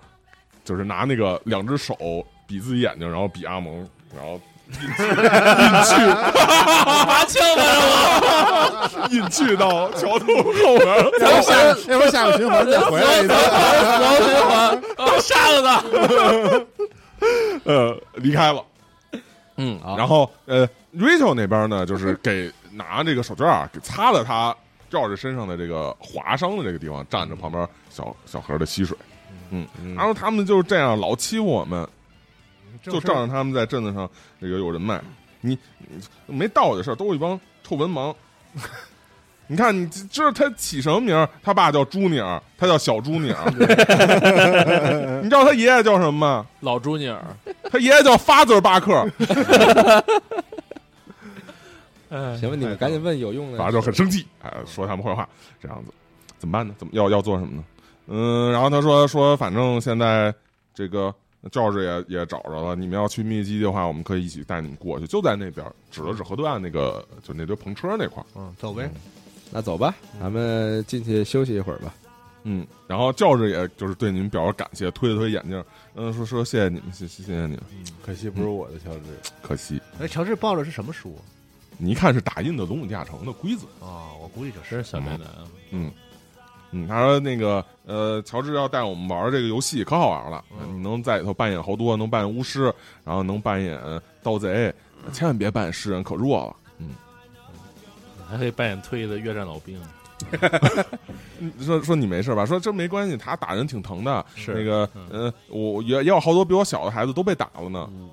[0.65, 1.95] 就是拿那个两只手
[2.47, 5.95] 比自己眼睛，然后比阿蒙，然后隐去隐去
[7.07, 11.55] 拔枪来了隐去到桥头后边儿，要不下
[11.93, 15.83] 要不下个循环再回来一趟，然后循环，啊，杀了他！
[17.65, 18.63] 呃，离开了。
[19.57, 24.55] 嗯，然后呃，Rachel 那边呢，就是给拿这个手绢啊给擦了他
[24.91, 28.97] 照着身上的这个划伤的这个地方，蘸着旁边小小河的溪水。
[29.51, 31.89] 嗯，然后他们就是这样老欺负我们，
[32.93, 34.09] 就仗着他们在镇子上
[34.41, 35.01] 这个有人脉，
[35.41, 35.59] 你
[36.27, 38.15] 你没道理的事儿都是一帮臭文盲。
[39.49, 41.29] 你看，你知道他起什么名儿？
[41.41, 43.45] 他爸叫朱尼尔，他叫小朱尼尔。
[45.23, 46.47] 你知道他爷爷叫什么吗？
[46.61, 47.25] 老朱尼尔，
[47.71, 49.09] 他爷爷叫法泽巴克。
[52.09, 53.59] 哎， 行吧，你们赶紧问有用的。
[53.59, 55.29] 反正就很生气，哎，说他们坏话，
[55.63, 55.93] 这样子，
[56.39, 56.75] 怎么办呢？
[56.77, 57.63] 怎么要要做什么呢？
[58.09, 60.35] 嗯，然后他说说，反正现在
[60.75, 61.15] 这个
[61.51, 68.27] 教士也也找着了，你们要去秘密基的话，我们可以一起带你们过去，就在那边，指了指河对岸那个，就那堆篷车那块儿。
[68.35, 68.91] 嗯，走呗。
[69.51, 71.95] 那走吧，咱们进去休息一会儿吧。
[72.43, 77.61] 嗯，然后教士也就是对你们表示感谢，推了推眼镜，嗯，说说谢谢你们，谢谢谢谢你们，
[78.05, 79.01] 可惜不是我的乔治，
[79.43, 81.17] 可惜哎，乔治抱着是什么书
[81.79, 83.67] 你一看是打印的《龙与地下城》的规则。
[83.85, 84.11] 啊？
[84.21, 85.45] 我估计就是是小宅男啊！
[85.71, 85.91] 嗯，
[86.73, 90.45] 嗯，他说那个呃，乔治要带我们玩这个游戏，可好玩了。
[90.61, 92.73] 嗯你能在里头扮演好多，能扮演巫师，
[93.05, 93.79] 然后能扮演
[94.23, 94.75] 盗贼，
[95.13, 96.57] 千万别扮演诗人，可弱了。
[96.79, 96.89] 嗯
[98.29, 99.81] 还可以扮演退役的越战老兵，
[101.39, 102.45] 嗯 说说你没事吧？
[102.45, 104.25] 说这没关系，他打人挺疼的。
[104.35, 107.89] 是那个嗯呃，我也也有好多比我小的孩子都被打了呢。
[107.93, 108.11] 嗯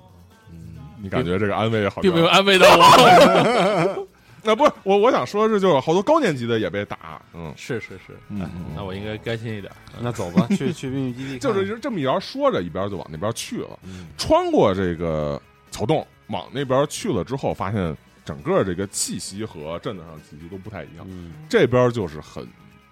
[1.02, 2.02] 你感觉这个安慰好像？
[2.02, 4.06] 并没有安慰到我。
[4.44, 7.20] 那不是我，我想说的是，就是好多高年级的也被打。
[7.32, 9.72] 嗯是是是，哎嗯嗯那我应该甘心一点。
[10.00, 13.78] 那走吧，去去秘密基地 看，就是这么一边说着，一边就往那边去了。
[13.84, 15.40] 嗯穿过这个
[15.70, 21.06] 桥洞，往那边去了之后，发现整个这个气息和镇子上的气息都不太一样。
[21.08, 22.46] 嗯这边就是很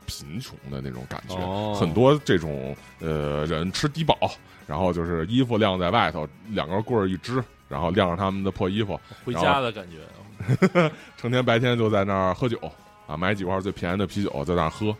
[0.06, 4.16] 贫穷的那种感觉，哦很多这种呃人吃低保，
[4.66, 9.98] 然后就是衣服晾在外头，两根棍儿一支，然后晾着他们的破衣服，回家的感觉，
[11.16, 12.58] 成天白天就在那儿喝酒
[13.06, 14.94] 啊，买几罐最便宜的啤酒在那儿喝，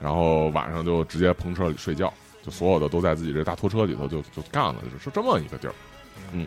[0.00, 2.12] 然后晚上就直接篷车里睡觉，
[2.42, 5.74] 就所有的都在自己这大拖车里头就就干了，就是这么一个地儿。
[6.32, 6.46] 嗯，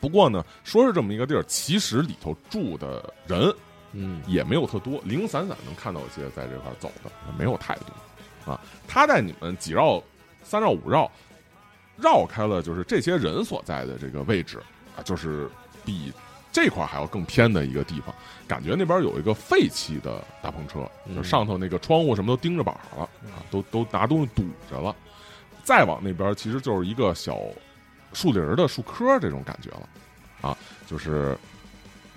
[0.00, 3.54] 不过呢，说是这么一个地儿，其实里头住的人
[3.92, 8.60] 嗯也没有特多，零散散能看到一些在这块走的，没有太多啊。
[8.86, 10.02] 他带你们几绕、
[10.42, 11.10] 三绕、五绕，
[11.96, 14.62] 绕开了就是这些人所在的这个位置
[14.96, 15.48] 啊，就是
[15.84, 16.12] 比
[16.58, 18.12] 这块儿还要更偏的一个地方。
[18.48, 24.96] 感觉那边有一个废弃的大篷车，嗯就上头那个窗户什么都钉着板儿了啊，都都拿东西堵着了。
[25.62, 27.38] 再往那边其实就是一个小
[28.12, 29.88] 树林儿的树棵这种感觉了
[30.40, 30.56] 啊，
[30.86, 31.38] 就是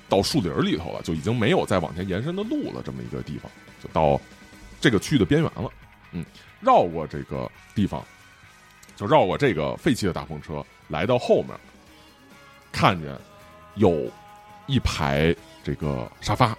[0.10, 3.52] 到树林儿里头了，就已经没有再往前延伸的路了，这么一个地方，
[3.84, 4.20] 就到
[4.80, 5.70] 这个区域的边缘了。
[6.14, 6.26] 嗯，
[6.60, 8.04] 绕过这个地方，
[8.96, 11.50] 就绕过这个废弃的大篷车，来到后面，
[12.72, 13.14] 看见
[13.76, 14.10] 有
[14.72, 16.57] 一排这个沙发，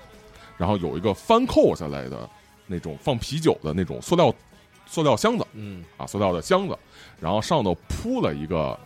[0.56, 2.28] 然后有一个翻扣下来的
[2.66, 4.34] 那种放啤酒的那种塑料
[4.86, 6.78] 塑料箱子嗯啊，塑料的箱子，
[7.18, 8.78] 然后上头铺了一个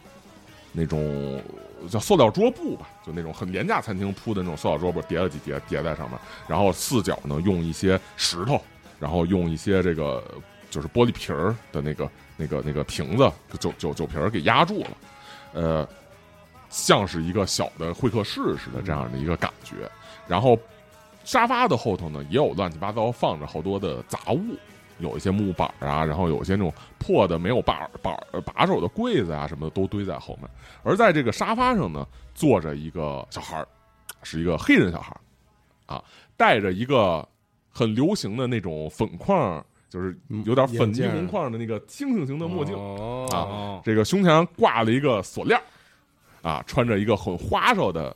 [0.73, 1.43] 那种
[1.91, 8.61] 叫塑料桌布吧，就那种很廉价餐厅铺的那种塑料桌布，叠了几叠叠在上面，然后四角呢用一些石头，
[9.01, 10.23] 然后用一些这个
[10.71, 14.91] 就是玻璃瓶儿的那个那个那个瓶子酒酒酒瓶儿给压住了，
[15.55, 15.89] 呃，
[16.69, 19.91] 像是一个小的会客室似的这样的一个感觉。
[20.27, 20.59] 然后
[21.25, 24.57] 沙发的后头呢，也有乱七八糟放着好多的杂物，
[24.99, 30.51] 有一些木板啊，然后有一些那种破的没有把把把手的柜子啊什么的都堆在后面。
[30.83, 33.67] 而在这个沙发上呢，坐着一个小孩儿，
[34.23, 35.15] 是一个黑人小孩
[35.87, 36.05] 儿，啊，
[36.37, 37.27] 戴着一个
[37.71, 42.75] 很流行的那种粉框，就是有点粉霓虹框的那个星星形的墨镜。
[42.77, 45.63] 哦啊这个胸前挂了一个锁链儿
[46.47, 48.15] 啊，穿着一个很花哨的，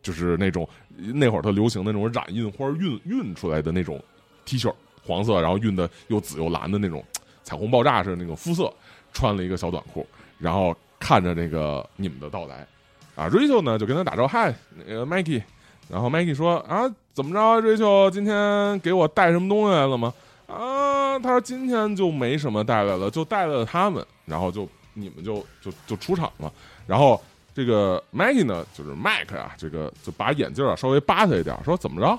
[0.00, 0.66] 就是那种
[0.96, 4.02] 那会儿特流行那种染印花熨熨出来的那种
[4.46, 4.72] T 恤，
[5.04, 7.04] 黄色，然后熨的又紫又蓝的那种
[7.42, 8.72] 彩虹爆炸似的那种肤色，
[9.12, 10.06] 穿了一个小短裤，
[10.38, 12.66] 然后看着这个你们的到来，
[13.14, 14.54] 啊，Rachel 呢就跟他打招呼，嗨，
[14.86, 15.42] 那个 Mikey，
[15.90, 20.14] 然后 Mikey 说啊，怎么着，Rachel 今天给我带什么东西来了吗？
[20.46, 24.66] 啊，他说今天就没什么带来了，就带了他们，然后就
[25.00, 26.52] 你们就就就出场了。
[26.86, 27.20] 然后
[27.54, 32.18] 这个 Maggie 呢，就是 Mike 啊，这个就把眼镜啊稍微扒他一点，说怎么着？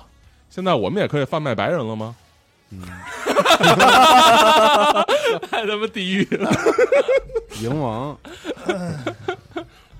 [0.50, 2.16] 现在我们也可以贩卖白人了吗？
[2.72, 2.82] 嗯
[5.50, 6.52] 太他妈地狱了！
[7.56, 8.18] 蝇王，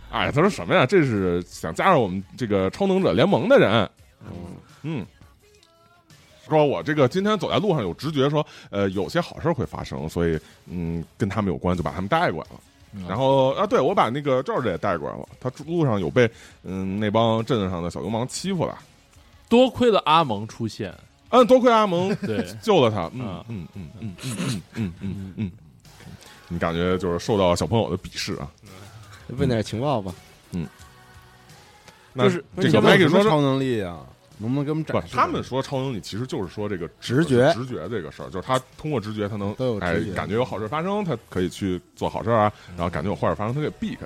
[0.10, 0.86] 哎，他说什么呀？
[0.86, 3.90] 这是想加入我们这个超能者联盟的人。
[4.84, 5.06] 嗯，
[6.50, 12.60] 说我这个今天走在路上有直觉说，呃，有些好事会发生，所以嗯，跟他们有关，就把他们带过来了。
[13.08, 16.30] 然后啊，对我把那个 George 也带过来了，他路上有被
[16.64, 18.78] 嗯那帮镇子上的小流氓欺负了。
[19.48, 20.94] 多亏了阿蒙出现，
[21.30, 23.10] 嗯，多亏阿蒙 对，救了他。
[23.14, 25.52] 嗯啊嗯嗯嗯嗯嗯嗯嗯嗯，
[26.48, 28.50] 你感觉就是受到小朋友的鄙视啊？
[29.38, 30.14] 问点情报吧。
[32.14, 34.00] 那就是这个有没 Maggie 说超能力啊？
[34.42, 35.16] 能不能给我们不展，示？
[35.16, 44.06] 他们说超能力其实就是说这个直觉直觉这个事儿，就是他通过直觉，他能都有哎感觉有好事发生，他可以去做好事啊，然后感觉有坏事发生，他给避开，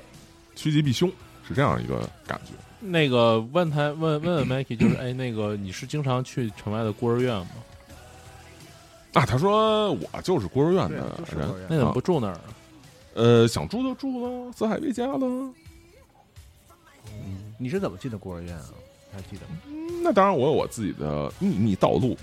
[0.54, 1.10] 趋吉避凶，
[1.48, 2.52] 是这样一个感觉。
[2.78, 7.48] 那个问他问问问 Mikey，就是哎，那个你是经常去城外的孤儿院吗？
[9.14, 11.06] 啊，他说我就是孤儿院的人
[11.70, 12.42] 那怎么不住那儿啊？
[13.14, 15.26] 呃，想住就住了，四海为家了。
[17.58, 18.66] 你是怎么进的孤儿院啊？
[19.16, 19.60] 还记得吗？
[19.66, 22.16] 嗯那当然，我有我自己的秘密道路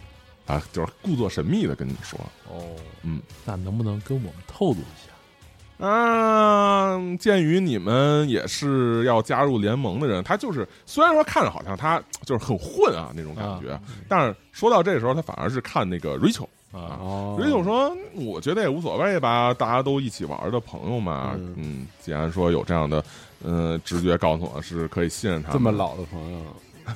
[0.46, 2.18] 啊，就是故作神秘的跟你说，
[2.50, 2.64] 哦，
[3.02, 3.22] 嗯。
[3.44, 5.86] 那能不能跟我们透露一下？
[5.86, 13.78] 啊，鉴于你们也是要加入联盟的人，他就是虽然说看着好像他就是很混啊那种感觉，
[14.08, 16.48] 但是说到这时候，他反而是看那个 Rachel。
[16.72, 21.34] 啊，哦 Rachel 说：“我觉得也无所谓吧，大家都一起玩的朋友嘛。
[21.36, 23.04] 嗯嗯，既然说有这样的，
[23.44, 26.39] 嗯、直觉告诉我是可以信任他这么，老的朋友，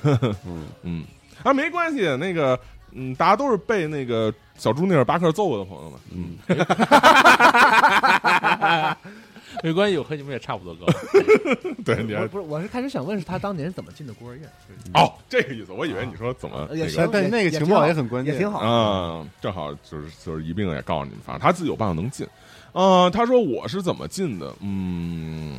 [0.02, 1.04] 嗯，嗯
[1.44, 2.58] 啊，没关系，那个
[2.92, 6.00] 嗯，大家都是被那个小猪尼尔巴克揍过的朋友们。
[6.12, 6.36] 嗯，
[9.62, 10.86] 没关系，我和你们也差不多高。
[11.84, 14.48] 对，你还不是，我是开始想问，是他当年是怎么进的孤儿院？
[14.94, 18.58] 哦这个意思，我以为你说怎么那个也行但但那个情报也很关键，也挺好。
[18.58, 22.26] 啊，正好就是就是一并也告诉你们，反正他自己有办法能进。
[22.72, 24.54] 啊，他说我是怎么进的？
[24.60, 25.56] 嗯，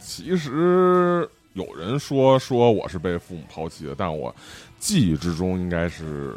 [0.00, 1.28] 其实
[1.58, 4.32] 有人说说我是被父母抛弃的，但我
[4.78, 6.36] 记忆之中应该是，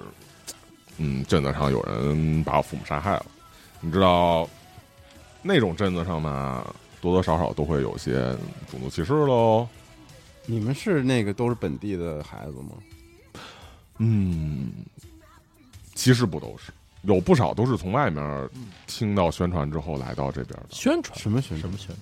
[0.97, 3.25] 嗯，镇子上有人把我父母杀害了。
[3.81, 4.49] 你知道
[5.43, 6.65] 那种镇子上嘛，
[6.99, 8.35] 多多少少都会有些
[8.69, 9.67] 种族歧视喽。
[10.47, 12.71] 你们是那个都是本地的孩子吗？
[13.99, 14.71] 嗯，
[15.93, 16.71] 其实不都是，
[17.03, 18.49] 有不少都是从外面
[18.87, 20.69] 听到宣传之后来到这边的。
[20.71, 21.77] 宣传什么宣传什么？
[21.77, 21.97] 宣传？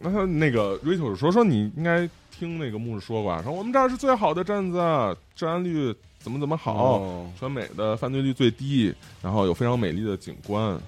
[0.00, 4.78] 那他那个 Rachel 说说你应该听那个牧师说过啊，说我们这儿是最好的镇子，
[5.34, 10.78] 治安率怎么怎么好，哦，全美的犯罪率最低，然后有非常美丽的景观。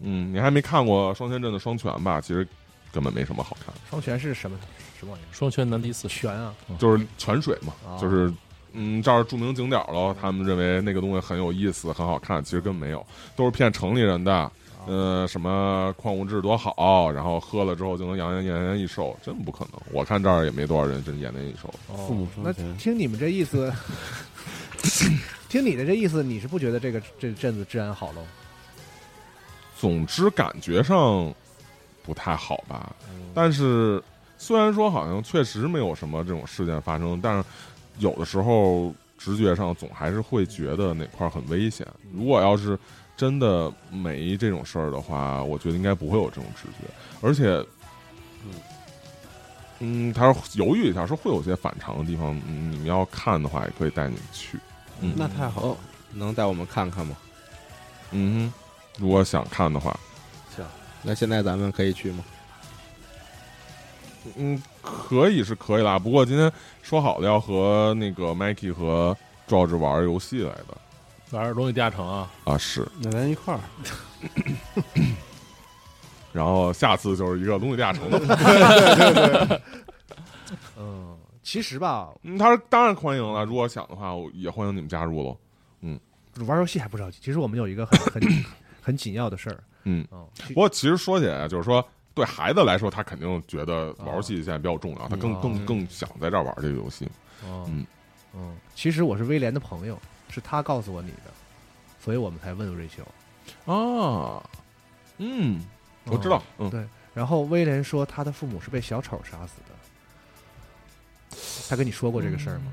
[0.00, 2.20] 嗯，你还没看过双泉镇的双泉吧？
[2.20, 2.46] 其实
[2.92, 4.56] 根本没什么好看，双泉是什么
[4.98, 5.26] 什么玩意儿？
[5.32, 8.32] 双泉难题四十，泉啊，就是泉水嘛，哦就是。
[8.72, 13.04] 嗯，这儿著名景点了，他们认为那个东西很有意思，很好看，其实根本没有，
[13.34, 14.48] 都是骗城里人的。
[14.86, 19.80] 呃，什么矿物质多好，然后喝了之后就能延延延年益寿，真不可能。
[19.92, 21.72] 我看这儿也没多少人真延年益寿。
[21.88, 23.72] 父母那听你们这意思，
[25.48, 28.22] 听你的这意思，你是不觉得这个这阵子治安好喽？
[29.78, 31.32] 总之感觉上
[32.02, 32.94] 不太好吧。
[33.32, 34.02] 但是
[34.38, 37.44] 虽然说好像确实没有什么这种事件发生，但是
[37.98, 41.86] 有的时候直觉上总还是会觉得哪块儿很危险。
[42.12, 42.78] 如果要是
[43.20, 46.90] 真的没这种事儿的话，我觉得应该不会有这种直觉。
[47.20, 47.62] 而且
[48.46, 48.54] 嗯
[49.80, 54.58] 嗯，他说犹豫一下，说会有些反常的地方，嗯你们要看的话，也可以带你们去。
[55.02, 55.76] 嗯那太好了，
[56.14, 57.14] 能带我们看看吗？
[58.12, 59.94] 嗯哼，如果想看的话，
[60.56, 60.64] 行
[61.02, 62.24] 那现在咱们可以去吗？
[64.36, 65.98] 嗯，可以是可以啦。
[65.98, 66.50] 不过今天
[66.80, 69.14] 说好了要和那个 Mikey 和
[69.46, 70.76] George 玩游戏来的
[71.32, 72.86] 玩《龙与地下城》啊，啊，是。
[73.00, 73.60] 那咱一块儿，
[76.32, 79.60] 然后下次就是一个龙与地下城的。
[80.78, 85.36] 嗯，其实吧，嗯，他说当然欢迎了，如果想的话，我也欢迎你们加入喽。
[85.82, 85.98] 嗯
[86.46, 87.18] 玩游戏还不着急。
[87.20, 88.22] 其实我们有一个很很
[88.80, 89.62] 很紧要的事儿。
[89.84, 97.04] 嗯，嗯，不过其实说起来，就是说对孩子来说，他肯定觉得玩游戏现在比较重要，他更哦更更想在这儿玩这个游戏。
[97.44, 97.84] 哦嗯
[98.34, 99.98] 嗯，其实我是威廉的朋友，
[100.30, 101.32] 是他告诉我你的，
[102.02, 103.02] 所以我们才问瑞秋。
[103.70, 104.42] 啊，
[105.18, 105.60] 嗯，
[106.04, 111.36] 我知道，嗯，对，然后威廉说他的父母是被小丑杀死的，
[111.68, 112.72] 他跟你说过这个事儿吗？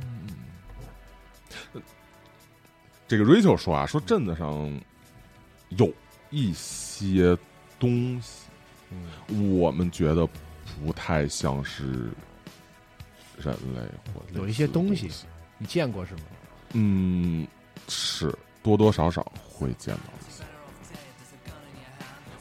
[3.07, 4.81] 这个 Rachel 说啊，说镇子上
[5.69, 5.91] 有
[6.29, 7.37] 一些
[7.79, 8.47] 东西，
[8.91, 10.27] 嗯，我们觉得
[10.83, 12.09] 不太像是
[13.37, 13.81] 人类
[14.13, 15.25] 或有一些东西西
[15.57, 16.21] 你见过是吗？
[16.73, 17.47] 嗯，
[17.87, 20.43] 是多多少少会见到一些。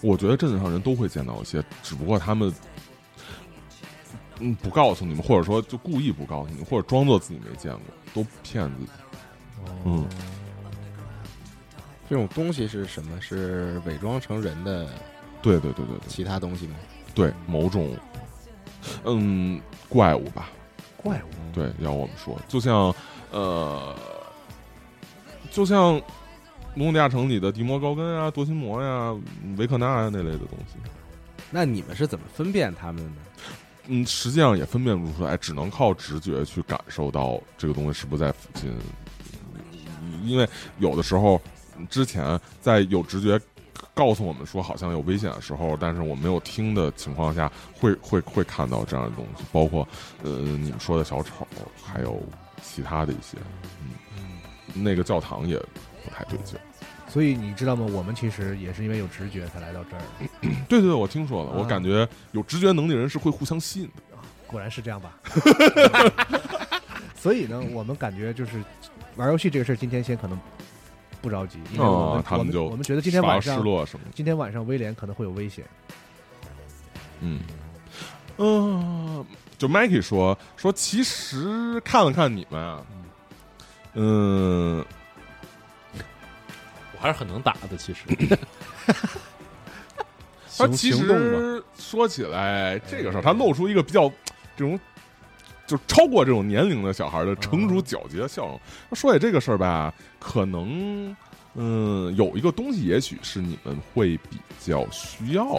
[0.02, 2.52] 我觉得镇子上人都会见到一些，只不过他们
[4.38, 7.82] 嗯不告诉你们，或者说就故意不告诉你们，或者装作自己没见过，
[8.14, 8.90] 都骗自己。
[9.84, 10.06] 嗯
[12.08, 13.20] 这种东西是什么？
[13.20, 14.88] 是伪装成人的
[15.42, 16.76] 对对对对对其他东西吗？
[17.14, 17.96] 对，某种
[19.04, 20.50] 嗯怪物吧，
[20.96, 22.94] 怪物，对，要我们说，就像
[23.32, 23.96] 呃，
[25.56, 25.94] 就像
[26.74, 29.16] 《龙与地下城》里的迪摩高根啊、多心魔呀、
[29.56, 30.74] 维克纳呀那类的东西。
[31.50, 33.16] 那你们是怎么分辨他们的呢？
[33.86, 38.70] 嗯，实际上也分辨不出来，只能靠直觉去感受到这个东西是不是在附近。
[40.26, 40.46] 因为
[40.78, 41.40] 有的时候，
[41.88, 43.40] 之前在有直觉
[43.94, 49.88] 告诉我们说好像有危险的时候，但是我没有听的情况下，会会会看到这样的东西，包括
[50.22, 51.48] 呃你们说的小丑，
[51.82, 52.22] 还有
[52.62, 53.38] 其他的一些，
[53.80, 54.35] 嗯，
[54.82, 55.56] 那个教堂也
[56.04, 56.58] 不太对劲。
[57.08, 57.86] 所以你知道吗？
[57.92, 60.02] 我们其实也是因为有直觉才来到这儿，
[60.68, 64.02] 对对对，我听说了，我啊感觉有直觉能力的人是会互相吸引的。
[64.46, 65.18] 果然是这样吧？
[67.16, 68.62] 所以呢，我们感觉就是
[69.16, 70.38] 玩游戏这个事儿，今天先可能
[71.22, 74.06] 不着急，因为我们、哦他们就我们觉得今天晚上失落什么。
[74.14, 75.64] 今天晚上威廉可能会有危险。
[77.20, 77.40] 嗯，
[78.36, 79.24] 嗯、
[79.56, 83.04] 就 Mikey 说说，其实看了看你们啊，嗯，
[83.96, 84.84] 我
[87.00, 87.76] 还是很能打的。
[87.76, 88.04] 其实，
[90.56, 94.08] 他其实说起来这个事儿，他露出一个比较
[94.56, 94.78] 这种。
[95.66, 98.60] 就超过这种年龄的小孩的成熟皎洁的笑容。
[98.88, 101.16] 他说起这个事儿吧，可能
[101.54, 105.56] 嗯有一个东西，也许是你们会比较需要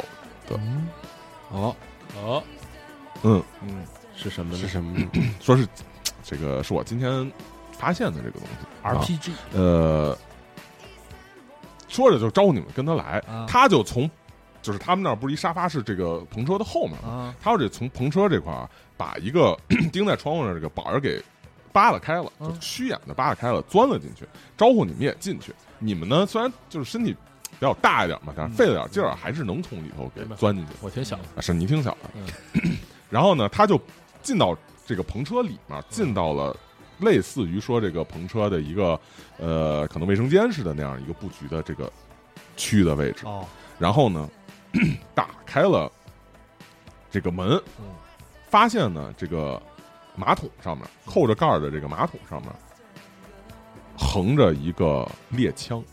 [0.48, 0.58] 的。
[1.52, 1.76] 哦，
[2.16, 2.42] 哦，
[3.24, 3.86] 嗯，嗯，
[4.16, 4.56] 是什么？
[4.56, 4.98] 是什么？
[5.42, 5.68] 说是
[6.24, 7.30] 这个是我今天
[7.78, 8.66] 发现的这个东西。
[8.82, 10.18] 啊 RPG 呃，
[11.88, 14.10] 说着就招呼你们跟他来，啊他就从
[14.62, 17.10] 就是他们那儿不是一沙发是这个篷车的后面吗？
[17.10, 19.58] 啊，他要得从篷车这块儿把一个
[19.92, 21.22] 钉在窗户上这个板儿给
[21.72, 24.26] 扒拉开了，就嗯虚掩的扒拉开了，钻了进去，
[24.58, 25.54] 招呼你们也进去。
[25.80, 27.12] 你们呢，虽然就是身体
[27.52, 30.72] 比较大一点嘛，但是费了点劲儿，还是能从里头给钻进去。
[30.82, 32.62] 我挺小的，啊，是你挺小的。
[33.10, 33.80] 然后呢，他就
[34.24, 36.56] 进到这个篷车里面，进到了
[37.00, 39.00] 类似于说这个篷车的一个
[39.38, 41.92] 呃，可能卫生间似的那样一个布局的这个
[42.56, 43.26] 区域的位置。
[43.26, 43.46] 哦，
[43.78, 44.30] 然后呢，
[45.14, 45.92] 打开了
[47.12, 47.86] 这个门嗯，
[48.50, 49.62] 发现呢，这个
[50.16, 52.52] 马桶上面扣着盖儿的这个马桶上面
[53.98, 55.84] 横着一个猎枪，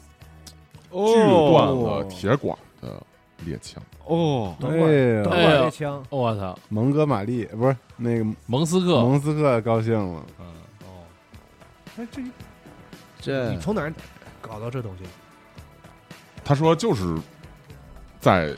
[0.90, 1.14] 锯
[1.50, 3.02] 断了铁管的
[3.44, 3.82] 猎枪。
[4.06, 5.48] 哦，短管哎呀短哎呀。
[5.48, 10.46] 管猎枪，我操，蒙哥马利不是那个蒙斯克，蒙斯克高兴了，嗯，
[11.96, 12.22] 哦，哎，这
[13.20, 13.92] 这你从哪儿
[14.40, 15.04] 搞到这东西？
[16.44, 17.16] 他说就是
[18.20, 18.54] 在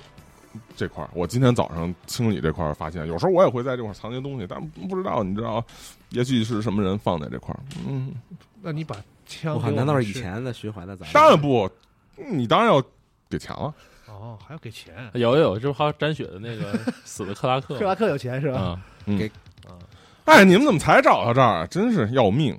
[0.76, 5.64] 这块儿，我今天早上清理这块儿发现，有时候我也会在这块儿藏些东西，但不知道你知道，
[6.10, 7.60] 也许是什么人放在这块儿。
[7.86, 8.14] 嗯，
[8.60, 11.12] 那你把枪我我难道是以前的循环的咱们？
[11.12, 11.70] 当然不，
[12.16, 12.82] 你当然要
[13.28, 13.72] 给钱了。
[14.08, 14.94] 哦，还要给钱？
[15.14, 18.80] 有有有，这不还有沾血的那个 死的克拉克克拉克有钱是吧？
[19.04, 19.30] 给
[19.68, 19.78] 啊，
[20.24, 21.66] 哎，你们怎么才找到这儿？
[21.68, 22.58] 真是要命！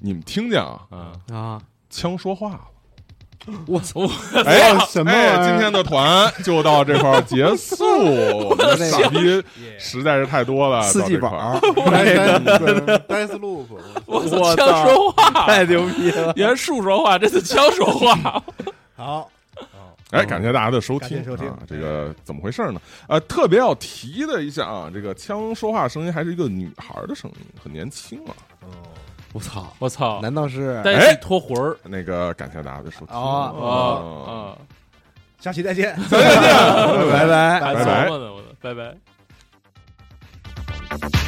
[0.00, 0.80] 你们听见啊？
[0.90, 2.60] 啊，啊，枪说话了。
[3.66, 4.00] 我操！
[4.44, 5.10] 哎，什么
[5.42, 7.76] 今天的团就到这块儿结束，
[8.46, 9.42] 我们的傻逼
[9.78, 14.36] 实在是太多了，四季宝，呆呆呆斯路口，我操！
[14.38, 16.32] 我枪说话，太牛逼了！
[16.36, 18.42] 原来树说话，这次枪说话。
[18.94, 19.30] 好，
[20.10, 21.58] 哎，感谢大家的收听，收听啊！
[21.66, 22.80] 这个怎么回事呢？
[23.08, 28.34] 呃，特别要提的一下啊，这个枪说话声音还是一个女孩的声音，很年轻啊。
[28.60, 28.66] 哦，
[29.32, 29.72] 我操！
[29.78, 30.20] 我操！
[30.22, 31.76] 难道是单膝脱魂儿？
[31.84, 33.70] 那个感谢大家的收听啊啊
[34.26, 34.58] 啊！
[35.40, 36.42] 下期再见， 再见，
[37.10, 38.08] 拜拜，拜拜，
[38.60, 38.96] 拜拜。
[40.90, 41.27] Thank 拜